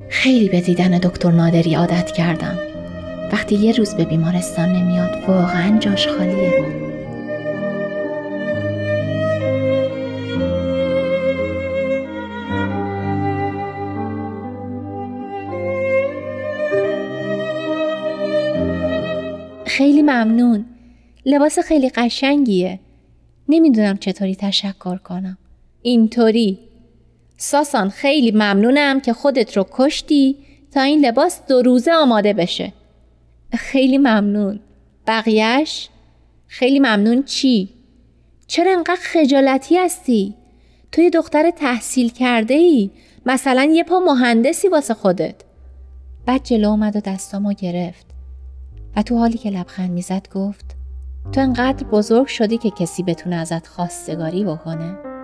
خیلی 0.10 0.50
به 0.50 0.62
دیدن 0.62 0.98
دکتر 0.98 1.32
نادری 1.32 1.76
عادت 1.76 2.12
کردم. 2.12 2.67
وقتی 3.32 3.56
یه 3.56 3.72
روز 3.72 3.96
به 3.96 4.06
بیمارستان 4.06 4.70
نمیاد 4.70 5.24
واقعا 5.28 5.78
جاش 5.80 6.08
خالیه. 6.08 6.88
خیلی 19.66 20.02
ممنون. 20.02 20.66
لباس 21.26 21.60
خیلی 21.60 21.90
قشنگیه. 21.90 22.80
نمی‌دونم 23.50 23.98
چطوری 23.98 24.36
تشکر 24.36 24.98
کنم. 24.98 25.38
اینطوری. 25.82 26.60
ساسان 27.38 27.90
خیلی 27.90 28.32
ممنونم 28.32 29.00
که 29.00 29.14
خودت 29.14 29.58
رو 29.58 29.66
کشتی 29.72 30.36
تا 30.72 30.82
این 30.82 31.06
لباس 31.06 31.42
دو 31.48 31.62
روزه 31.62 31.92
آماده 31.92 32.34
بشه. 32.34 32.74
خیلی 33.54 33.98
ممنون 33.98 34.60
بقیهش 35.08 35.90
خیلی 36.48 36.80
ممنون 36.80 37.24
چی؟ 37.24 37.70
چرا 38.48 38.72
انقدر 38.72 39.02
خجالتی 39.02 39.78
هستی؟ 39.78 40.36
توی 40.92 41.10
دختر 41.10 41.52
تحصیل 41.52 42.10
کرده 42.10 42.54
ای؟ 42.54 42.92
مثلا 43.26 43.64
یه 43.64 43.84
پا 43.84 44.00
مهندسی 44.00 44.68
واسه 44.68 44.94
خودت 44.94 45.36
بعد 46.26 46.44
جلو 46.44 46.70
اومد 46.70 46.96
و 46.96 47.00
دستامو 47.00 47.54
گرفت 47.54 48.06
و 48.96 49.02
تو 49.02 49.18
حالی 49.18 49.38
که 49.38 49.50
لبخند 49.50 49.92
می‌زد 49.92 50.28
گفت 50.34 50.76
تو 51.32 51.42
انقدر 51.42 51.88
بزرگ 51.88 52.28
شدی 52.28 52.58
که 52.58 52.70
کسی 52.70 53.04
بتونه 53.04 53.36
ازت 53.36 53.68
خواستگاری 53.68 54.44
بکنه 54.44 55.17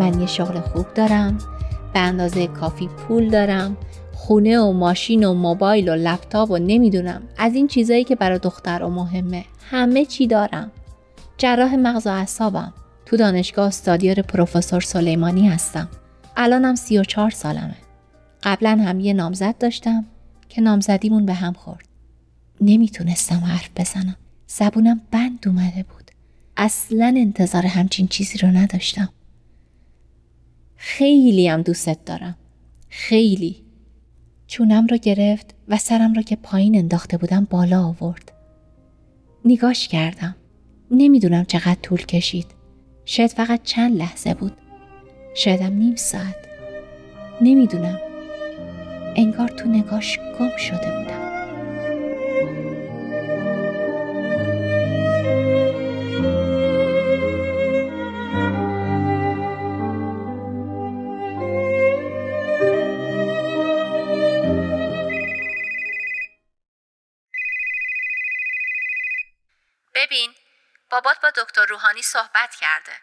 من 0.00 0.20
یه 0.20 0.26
شغل 0.26 0.60
خوب 0.60 0.94
دارم 0.94 1.38
به 1.94 2.00
اندازه 2.00 2.46
کافی 2.46 2.88
پول 2.88 3.30
دارم 3.30 3.76
خونه 4.12 4.60
و 4.60 4.72
ماشین 4.72 5.24
و 5.24 5.34
موبایل 5.34 5.88
و 5.88 5.94
لپتاپ 5.94 6.50
و 6.50 6.58
نمی‌دونم. 6.58 7.22
از 7.38 7.54
این 7.54 7.68
چیزایی 7.68 8.04
که 8.04 8.16
برای 8.16 8.38
دختر 8.38 8.82
و 8.82 8.88
مهمه. 8.88 9.44
همه 9.70 10.04
چی 10.04 10.26
دارم. 10.26 10.70
جراح 11.38 11.74
مغز 11.76 12.06
و 12.06 12.10
اعصابم. 12.10 12.72
تو 13.06 13.16
دانشگاه 13.16 13.66
استادیار 13.66 14.22
پروفسور 14.22 14.80
سلیمانی 14.80 15.48
هستم. 15.48 15.88
الانم 16.36 16.74
سی 16.74 16.98
و 16.98 17.04
چار 17.04 17.30
سالمه. 17.30 17.76
قبلا 18.42 18.80
هم 18.86 19.00
یه 19.00 19.12
نامزد 19.12 19.58
داشتم 19.58 20.04
که 20.48 20.60
نامزدیمون 20.60 21.26
به 21.26 21.34
هم 21.34 21.52
خورد. 21.52 21.88
نمی‌تونستم 22.60 23.38
حرف 23.44 23.70
بزنم. 23.76 24.16
زبونم 24.46 25.00
بند 25.10 25.44
اومده 25.46 25.82
بود. 25.82 26.10
اصلا 26.56 27.14
انتظار 27.16 27.66
همچین 27.66 28.08
چیزی 28.08 28.38
رو 28.38 28.48
نداشتم. 28.48 29.08
خیلی 30.82 31.48
هم 31.48 31.62
دوستت 31.62 32.04
دارم. 32.04 32.36
خیلی. 32.88 33.64
چونم 34.46 34.86
رو 34.86 34.96
گرفت 34.96 35.54
و 35.68 35.76
سرم 35.76 36.14
رو 36.14 36.22
که 36.22 36.36
پایین 36.36 36.76
انداخته 36.78 37.16
بودم 37.16 37.46
بالا 37.50 37.86
آورد. 37.86 38.32
نگاش 39.44 39.88
کردم. 39.88 40.36
نمی‌دونم 40.90 41.44
چقدر 41.44 41.78
طول 41.82 42.02
کشید. 42.02 42.46
شاید 43.04 43.30
فقط 43.30 43.62
چند 43.62 43.96
لحظه 43.96 44.34
بود. 44.34 44.52
شایدم 45.34 45.72
نیم 45.72 45.96
ساعت. 45.96 46.36
نمی‌دونم. 47.40 47.98
انگار 49.16 49.48
تو 49.48 49.68
نگاش 49.68 50.18
گم 50.18 50.56
شده 50.56 50.98
بودم. 50.98 51.19
دکتر 71.30 71.66
روحانی 71.66 72.02
صحبت 72.02 72.54
کرده. 72.54 73.00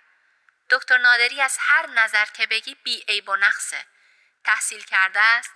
دکتر 0.69 0.97
نادری 0.97 1.41
از 1.41 1.57
هر 1.59 1.85
نظر 1.87 2.25
که 2.25 2.47
بگی 2.47 2.75
بی 2.75 3.05
عیب 3.07 3.29
و 3.29 3.35
نقصه. 3.35 3.85
تحصیل 4.43 4.83
کرده 4.83 5.19
است 5.19 5.51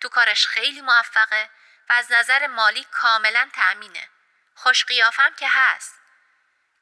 تو 0.00 0.08
کارش 0.08 0.46
خیلی 0.46 0.80
موفقه 0.80 1.50
و 1.88 1.92
از 1.92 2.12
نظر 2.12 2.46
مالی 2.46 2.84
کاملا 2.84 3.50
تأمینه. 3.52 4.08
خوش 4.54 4.84
قیافم 4.84 5.34
که 5.34 5.48
هست. 5.48 5.94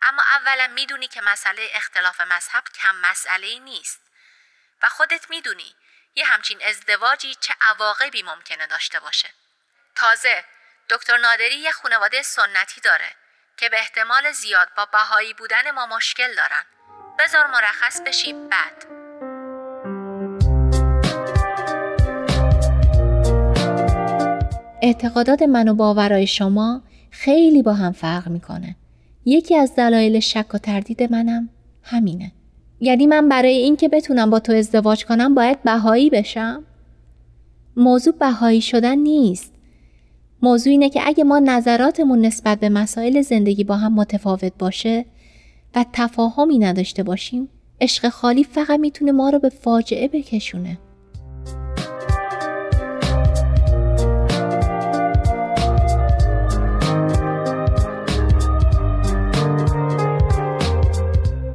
اما 0.03 0.23
اولا 0.23 0.67
می‌دونی 0.67 1.09
که 1.09 1.21
مسئله 1.21 1.71
اختلاف 1.73 2.21
مذهب 2.21 2.65
کم 2.69 2.97
مسئله 2.97 3.47
ای 3.47 3.61
نیست. 3.61 4.01
و 4.83 4.89
خودت 4.89 5.31
می‌دونی 5.31 5.77
یه 6.15 6.27
همچین 6.27 6.67
ازدواجی 6.67 7.35
چه 7.35 7.55
عواقبی 7.61 8.23
ممکنه 8.23 8.67
داشته 8.67 9.01
باشه. 9.01 9.35
تازه 9.95 10.45
دکتر 10.91 11.17
نادری 11.17 11.55
یه 11.55 11.73
خانواده 11.73 12.23
سنتی 12.23 12.81
داره. 12.81 13.17
که 13.57 13.69
به 13.69 13.77
احتمال 13.81 14.33
زیاد 14.33 14.69
با 14.77 14.87
بهایی 14.93 15.35
بودن 15.35 15.71
ما 15.75 15.97
مشکل 15.97 16.29
دارن 16.37 16.63
بذار 17.19 17.47
مرخص 17.47 18.01
بشی 18.07 18.33
بعد 18.33 18.85
اعتقادات 24.83 25.43
من 25.43 25.69
و 25.69 25.75
باورای 25.75 26.27
شما 26.27 26.83
خیلی 27.11 27.63
با 27.63 27.75
هم 27.75 27.93
فرق 27.93 28.29
می‌کنه. 28.29 28.77
یکی 29.25 29.57
از 29.57 29.75
دلایل 29.77 30.21
شک 30.21 30.55
و 30.55 30.59
تردید 30.59 31.13
منم 31.13 31.49
همینه. 31.83 32.33
یعنی 32.81 33.07
من 33.07 33.29
برای 33.29 33.57
اینکه 33.57 33.89
بتونم 33.89 34.31
با 34.31 34.41
تو 34.41 34.53
ازدواج 34.53 35.05
کنم 35.05 35.35
باید 35.35 35.63
بهایی 35.63 36.11
بشم؟ 36.11 36.65
موضوع 37.77 38.15
بهایی 38.15 38.61
شدن 38.61 38.99
نیست. 38.99 39.53
موضوع 40.43 40.71
اینه 40.71 40.91
که 40.91 41.01
اگه 41.05 41.25
ما 41.25 41.39
نظراتمون 41.39 42.21
نسبت 42.21 42.61
به 42.61 42.69
مسائل 42.69 43.23
زندگی 43.23 43.65
با 43.65 43.77
هم 43.77 43.95
متفاوت 43.95 44.53
باشه 44.59 45.05
و 45.75 45.85
تفاهمی 45.93 46.59
نداشته 46.59 47.03
باشیم 47.03 47.49
عشق 47.81 48.09
خالی 48.09 48.45
فقط 48.45 48.81
می‌تونه 48.81 49.13
ما 49.13 49.31
رو 49.31 49.39
به 49.39 49.49
فاجعه 49.49 50.09
بکشونه. 50.09 50.79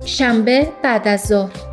شنبه 0.06 0.68
بعد 0.84 1.08
از 1.08 1.22
ظهر. 1.22 1.67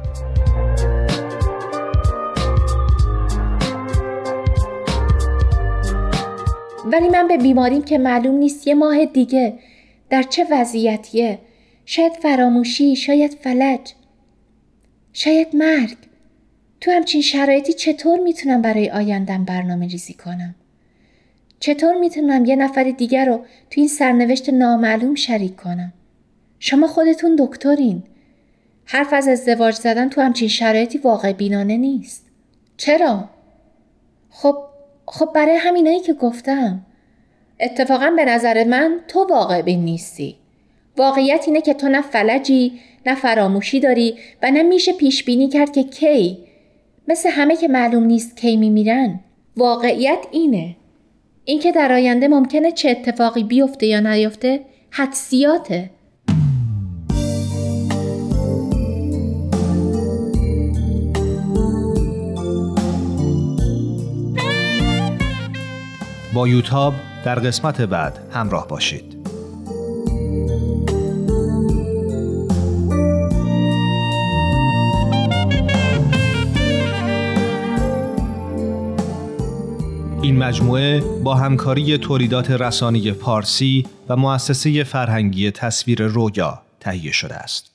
ولی 6.95 7.09
من 7.09 7.29
به 7.29 7.37
بیماریم 7.37 7.83
که 7.83 7.99
معلوم 7.99 8.35
نیست 8.35 8.67
یه 8.67 8.75
ماه 8.75 9.07
دیگه. 9.07 9.59
در 10.11 10.23
چه 10.23 10.47
وضعیتیه؟ 10.51 11.39
شاید 11.87 12.13
فراموشی 12.13 12.97
شاید 12.97 13.35
فلج. 13.35 13.93
شاید 15.13 15.57
مرگ. 15.57 15.97
تو 16.81 16.91
همچین 16.91 17.23
شرایطی 17.23 17.73
چطور 17.73 18.19
می‌تونم 18.19 18.63
برای 18.63 18.91
آیندم 18.91 19.45
برنامه 19.45 19.87
ریزی 19.89 20.15
کنم؟ 20.15 20.55
چطور 21.61 21.95
می‌تونم 21.95 22.45
یه 22.45 22.57
نفر 22.57 22.85
دیگر 22.85 23.25
رو 23.25 23.37
تو 23.71 23.81
این 23.81 23.89
سرنوشت 23.89 24.51
نامعلوم 24.51 25.15
شریک 25.15 25.57
کنم؟ 25.57 25.93
شما 26.59 26.87
خودتون 26.87 27.37
دکترین. 27.39 28.03
حرف 28.85 29.13
از 29.13 29.29
ازدواج 29.29 29.75
زدن 29.75 30.09
تو 30.09 30.21
همچین 30.21 30.49
شرایطی 30.49 30.99
واقع 30.99 31.33
بینانه 31.33 31.77
نیست. 31.77 32.27
چرا؟ 32.77 33.29
خب 34.31 34.57
خب 35.07 35.29
برای 35.35 35.57
همینایی 35.57 36.01
که 36.01 36.15
گفتم. 36.15 36.87
اتفاقا 37.61 38.13
به 38.17 38.25
نظر 38.25 38.65
من 38.65 39.01
تو 39.09 39.27
واقع 39.31 39.63
بین 39.63 39.85
نیستی. 39.85 40.37
واقعیت 40.97 41.45
اینه 41.47 41.61
که 41.61 41.75
تو 41.75 41.89
نه 41.89 42.03
فلجی 42.03 42.81
نه 43.07 43.15
فراموشی 43.15 43.81
داری 43.81 44.19
و 44.43 44.51
نه 44.51 44.63
میشه 44.63 44.93
پیش 44.93 45.25
بینی 45.25 45.49
کرد 45.49 45.73
که 45.73 45.83
کی. 45.83 46.39
مثل 47.09 47.31
همه 47.31 47.57
که 47.57 47.69
معلوم 47.69 48.05
نیست 48.05 48.37
کی 48.37 48.57
میمیرن. 48.57 49.21
واقعیت 49.57 50.27
اینه. 50.31 50.77
اینکه 51.45 51.73
در 51.73 51.93
آینده 51.93 52.29
ممکنه 52.29 52.73
چه 52.73 52.91
اتفاقی 52.91 53.45
بیفته 53.45 53.87
یا 53.87 54.01
نیفته 54.01 54.61
حدسیاته. 54.91 55.91
با 66.35 66.49
یوتاب 66.49 66.95
در 67.25 67.35
قسمت 67.35 67.81
بعد 67.81 68.19
همراه 68.33 68.69
باشید. 68.69 69.15
این 80.23 80.39
مجموعه 80.39 81.01
با 81.01 81.35
همکاری 81.35 81.99
تولیدات 81.99 82.51
رسانی 82.51 83.13
پارسی 83.13 83.87
و 84.09 84.17
مؤسسه 84.17 84.85
فرهنگی 84.85 85.51
تصویر 85.51 86.03
رویا 86.03 86.63
تهیه 86.81 87.13
شده 87.13 87.35
است. 87.35 87.71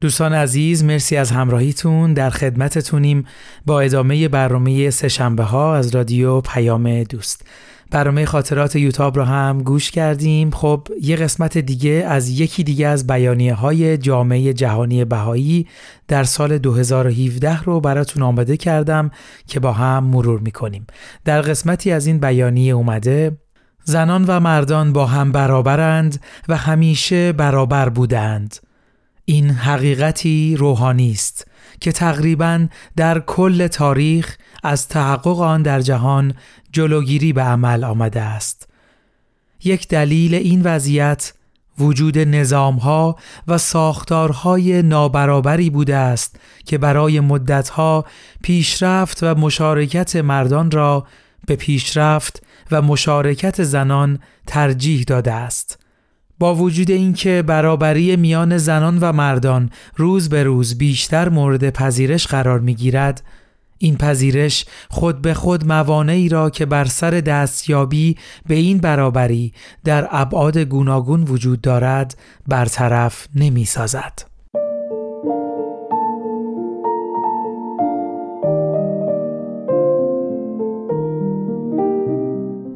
دوستان 0.00 0.32
عزیز 0.32 0.84
مرسی 0.84 1.16
از 1.16 1.30
همراهیتون. 1.30 2.14
در 2.14 2.30
خدمتتونیم 2.30 3.26
با 3.66 3.80
ادامه 3.80 4.28
برنامه 4.28 4.90
سهشنبه 4.90 5.42
ها 5.42 5.76
از 5.76 5.94
رادیو 5.94 6.40
پیام 6.40 7.02
دوست. 7.02 7.46
برنامه 7.94 8.26
خاطرات 8.26 8.76
یوتاب 8.76 9.16
رو 9.16 9.24
هم 9.24 9.62
گوش 9.62 9.90
کردیم. 9.90 10.50
خب 10.50 10.88
یه 11.02 11.16
قسمت 11.16 11.58
دیگه 11.58 11.90
از 12.08 12.28
یکی 12.28 12.64
دیگه 12.64 12.86
از 12.88 13.06
بیانیه 13.06 13.54
های 13.54 13.98
جامعه 13.98 14.52
جهانی 14.52 15.04
بهایی 15.04 15.66
در 16.08 16.24
سال 16.24 16.58
2017 16.58 17.62
رو 17.62 17.80
براتون 17.80 18.22
آماده 18.22 18.56
کردم 18.56 19.10
که 19.46 19.60
با 19.60 19.72
هم 19.72 20.04
مرور 20.04 20.40
می‌کنیم. 20.40 20.86
در 21.24 21.40
قسمتی 21.40 21.90
از 21.92 22.06
این 22.06 22.18
بیانیه 22.18 22.74
اومده 22.74 23.36
زنان 23.84 24.24
و 24.28 24.40
مردان 24.40 24.92
با 24.92 25.06
هم 25.06 25.32
برابرند 25.32 26.20
و 26.48 26.56
همیشه 26.56 27.32
برابر 27.32 27.88
بودند. 27.88 28.56
این 29.24 29.50
حقیقتی 29.50 30.56
روحانی 30.56 31.10
است. 31.10 31.46
که 31.80 31.92
تقریبا 31.92 32.66
در 32.96 33.20
کل 33.20 33.66
تاریخ 33.66 34.36
از 34.62 34.88
تحقق 34.88 35.40
آن 35.40 35.62
در 35.62 35.80
جهان 35.80 36.34
جلوگیری 36.72 37.32
به 37.32 37.42
عمل 37.42 37.84
آمده 37.84 38.20
است. 38.20 38.68
یک 39.64 39.88
دلیل 39.88 40.34
این 40.34 40.62
وضعیت 40.62 41.32
وجود 41.78 42.18
نظامها 42.18 43.16
و 43.48 43.58
ساختارهای 43.58 44.82
نابرابری 44.82 45.70
بوده 45.70 45.96
است 45.96 46.36
که 46.64 46.78
برای 46.78 47.20
مدتها 47.20 48.04
پیشرفت 48.42 49.22
و 49.22 49.34
مشارکت 49.34 50.16
مردان 50.16 50.70
را 50.70 51.06
به 51.46 51.56
پیشرفت 51.56 52.42
و 52.70 52.82
مشارکت 52.82 53.62
زنان 53.62 54.18
ترجیح 54.46 55.04
داده 55.06 55.32
است. 55.32 55.83
با 56.38 56.54
وجود 56.54 56.90
اینکه 56.90 57.44
برابری 57.46 58.16
میان 58.16 58.58
زنان 58.58 58.98
و 58.98 59.12
مردان 59.12 59.70
روز 59.96 60.28
به 60.28 60.42
روز 60.42 60.78
بیشتر 60.78 61.28
مورد 61.28 61.70
پذیرش 61.70 62.26
قرار 62.26 62.60
می 62.60 62.74
گیرد، 62.74 63.22
این 63.78 63.96
پذیرش 63.96 64.64
خود 64.90 65.22
به 65.22 65.34
خود 65.34 65.66
موانعی 65.66 66.28
را 66.28 66.50
که 66.50 66.66
بر 66.66 66.84
سر 66.84 67.10
دستیابی 67.10 68.16
به 68.46 68.54
این 68.54 68.78
برابری 68.78 69.52
در 69.84 70.08
ابعاد 70.10 70.58
گوناگون 70.58 71.22
وجود 71.22 71.60
دارد 71.60 72.18
برطرف 72.48 73.28
نمی 73.34 73.64
سازد. 73.64 74.33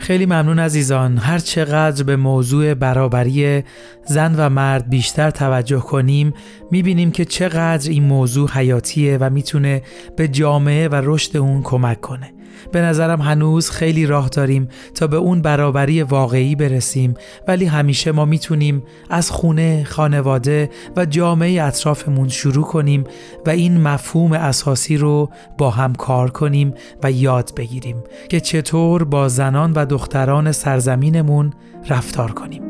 خیلی 0.08 0.26
ممنون 0.26 0.58
عزیزان. 0.58 1.18
هر 1.18 1.38
چقدر 1.38 2.04
به 2.04 2.16
موضوع 2.16 2.74
برابری 2.74 3.64
زن 4.06 4.34
و 4.38 4.48
مرد 4.48 4.90
بیشتر 4.90 5.30
توجه 5.30 5.80
کنیم 5.80 6.34
می‌بینیم 6.70 7.10
که 7.10 7.24
چقدر 7.24 7.90
این 7.90 8.04
موضوع 8.04 8.50
حیاتیه 8.50 9.18
و 9.20 9.30
می‌تونه 9.30 9.82
به 10.16 10.28
جامعه 10.28 10.88
و 10.88 11.00
رشد 11.04 11.36
اون 11.36 11.62
کمک 11.62 12.00
کنه. 12.00 12.32
به 12.72 12.80
نظرم 12.80 13.20
هنوز 13.20 13.70
خیلی 13.70 14.06
راه 14.06 14.28
داریم 14.28 14.68
تا 14.94 15.06
به 15.06 15.16
اون 15.16 15.42
برابری 15.42 16.02
واقعی 16.02 16.54
برسیم 16.54 17.14
ولی 17.48 17.64
همیشه 17.64 18.12
ما 18.12 18.24
می‌تونیم 18.24 18.82
از 19.10 19.30
خونه، 19.30 19.84
خانواده 19.84 20.70
و 20.96 21.04
جامعه 21.04 21.62
اطرافمون 21.62 22.28
شروع 22.28 22.64
کنیم 22.64 23.04
و 23.46 23.50
این 23.50 23.80
مفهوم 23.80 24.32
اساسی 24.32 24.96
رو 24.96 25.30
با 25.58 25.70
هم 25.70 25.94
کار 25.94 26.30
کنیم 26.30 26.74
و 27.02 27.10
یاد 27.10 27.52
بگیریم 27.56 27.96
که 28.28 28.40
چطور 28.40 29.04
با 29.04 29.28
زنان 29.28 29.72
و 29.72 29.84
دختران 29.84 30.52
سرزمینمون 30.52 31.52
رفتار 31.88 32.32
کنیم. 32.32 32.62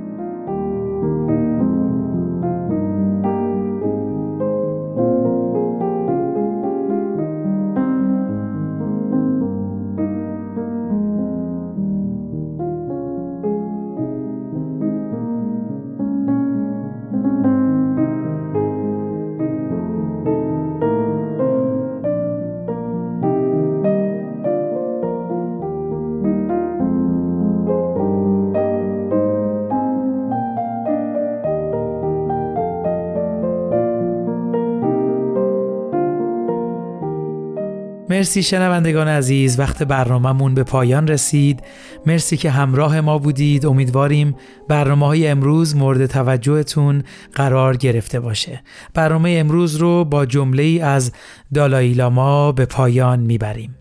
مرسی 38.19 38.43
شنوندگان 38.43 39.09
عزیز 39.09 39.59
وقت 39.59 39.83
برنامهمون 39.83 40.55
به 40.55 40.63
پایان 40.63 41.09
رسید. 41.09 41.63
مرسی 42.07 42.37
که 42.37 42.51
همراه 42.51 43.01
ما 43.01 43.19
بودید. 43.19 43.67
امیدواریم 43.67 44.35
برنامه 44.69 45.07
های 45.07 45.29
امروز 45.29 45.77
مورد 45.77 46.07
توجهتون 46.07 47.03
قرار 47.35 47.77
گرفته 47.77 48.21
باشه. 48.21 48.63
برنامه 48.95 49.37
امروز 49.41 49.77
رو 49.77 50.05
با 50.05 50.27
جمله 50.27 50.81
از 50.83 51.13
دالایی 51.55 51.95
لاما 51.95 52.53
به 52.53 52.65
پایان 52.65 53.21
می‌بریم. 53.21 53.77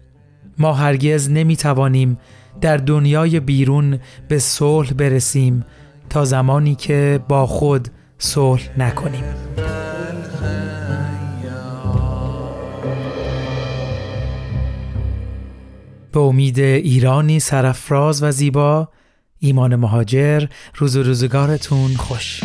ما 0.57 0.73
هرگز 0.73 1.29
نمی‌توانیم 1.31 2.17
در 2.61 2.77
دنیای 2.77 3.39
بیرون 3.39 3.99
به 4.27 4.39
صلح 4.39 4.93
برسیم 4.93 5.65
تا 6.09 6.25
زمانی 6.25 6.75
که 6.75 7.19
با 7.27 7.45
خود 7.45 7.87
صلح 8.17 8.69
نکنیم. 8.77 9.23
به 16.17 16.23
امید 16.23 16.59
ایرانی 16.59 17.39
سرفراز 17.39 18.23
و 18.23 18.31
زیبا 18.31 18.89
ایمان 19.39 19.75
مهاجر 19.75 20.45
روز 20.75 20.95
و 20.95 21.03
روزگارتون 21.03 21.93
خوش. 21.93 22.41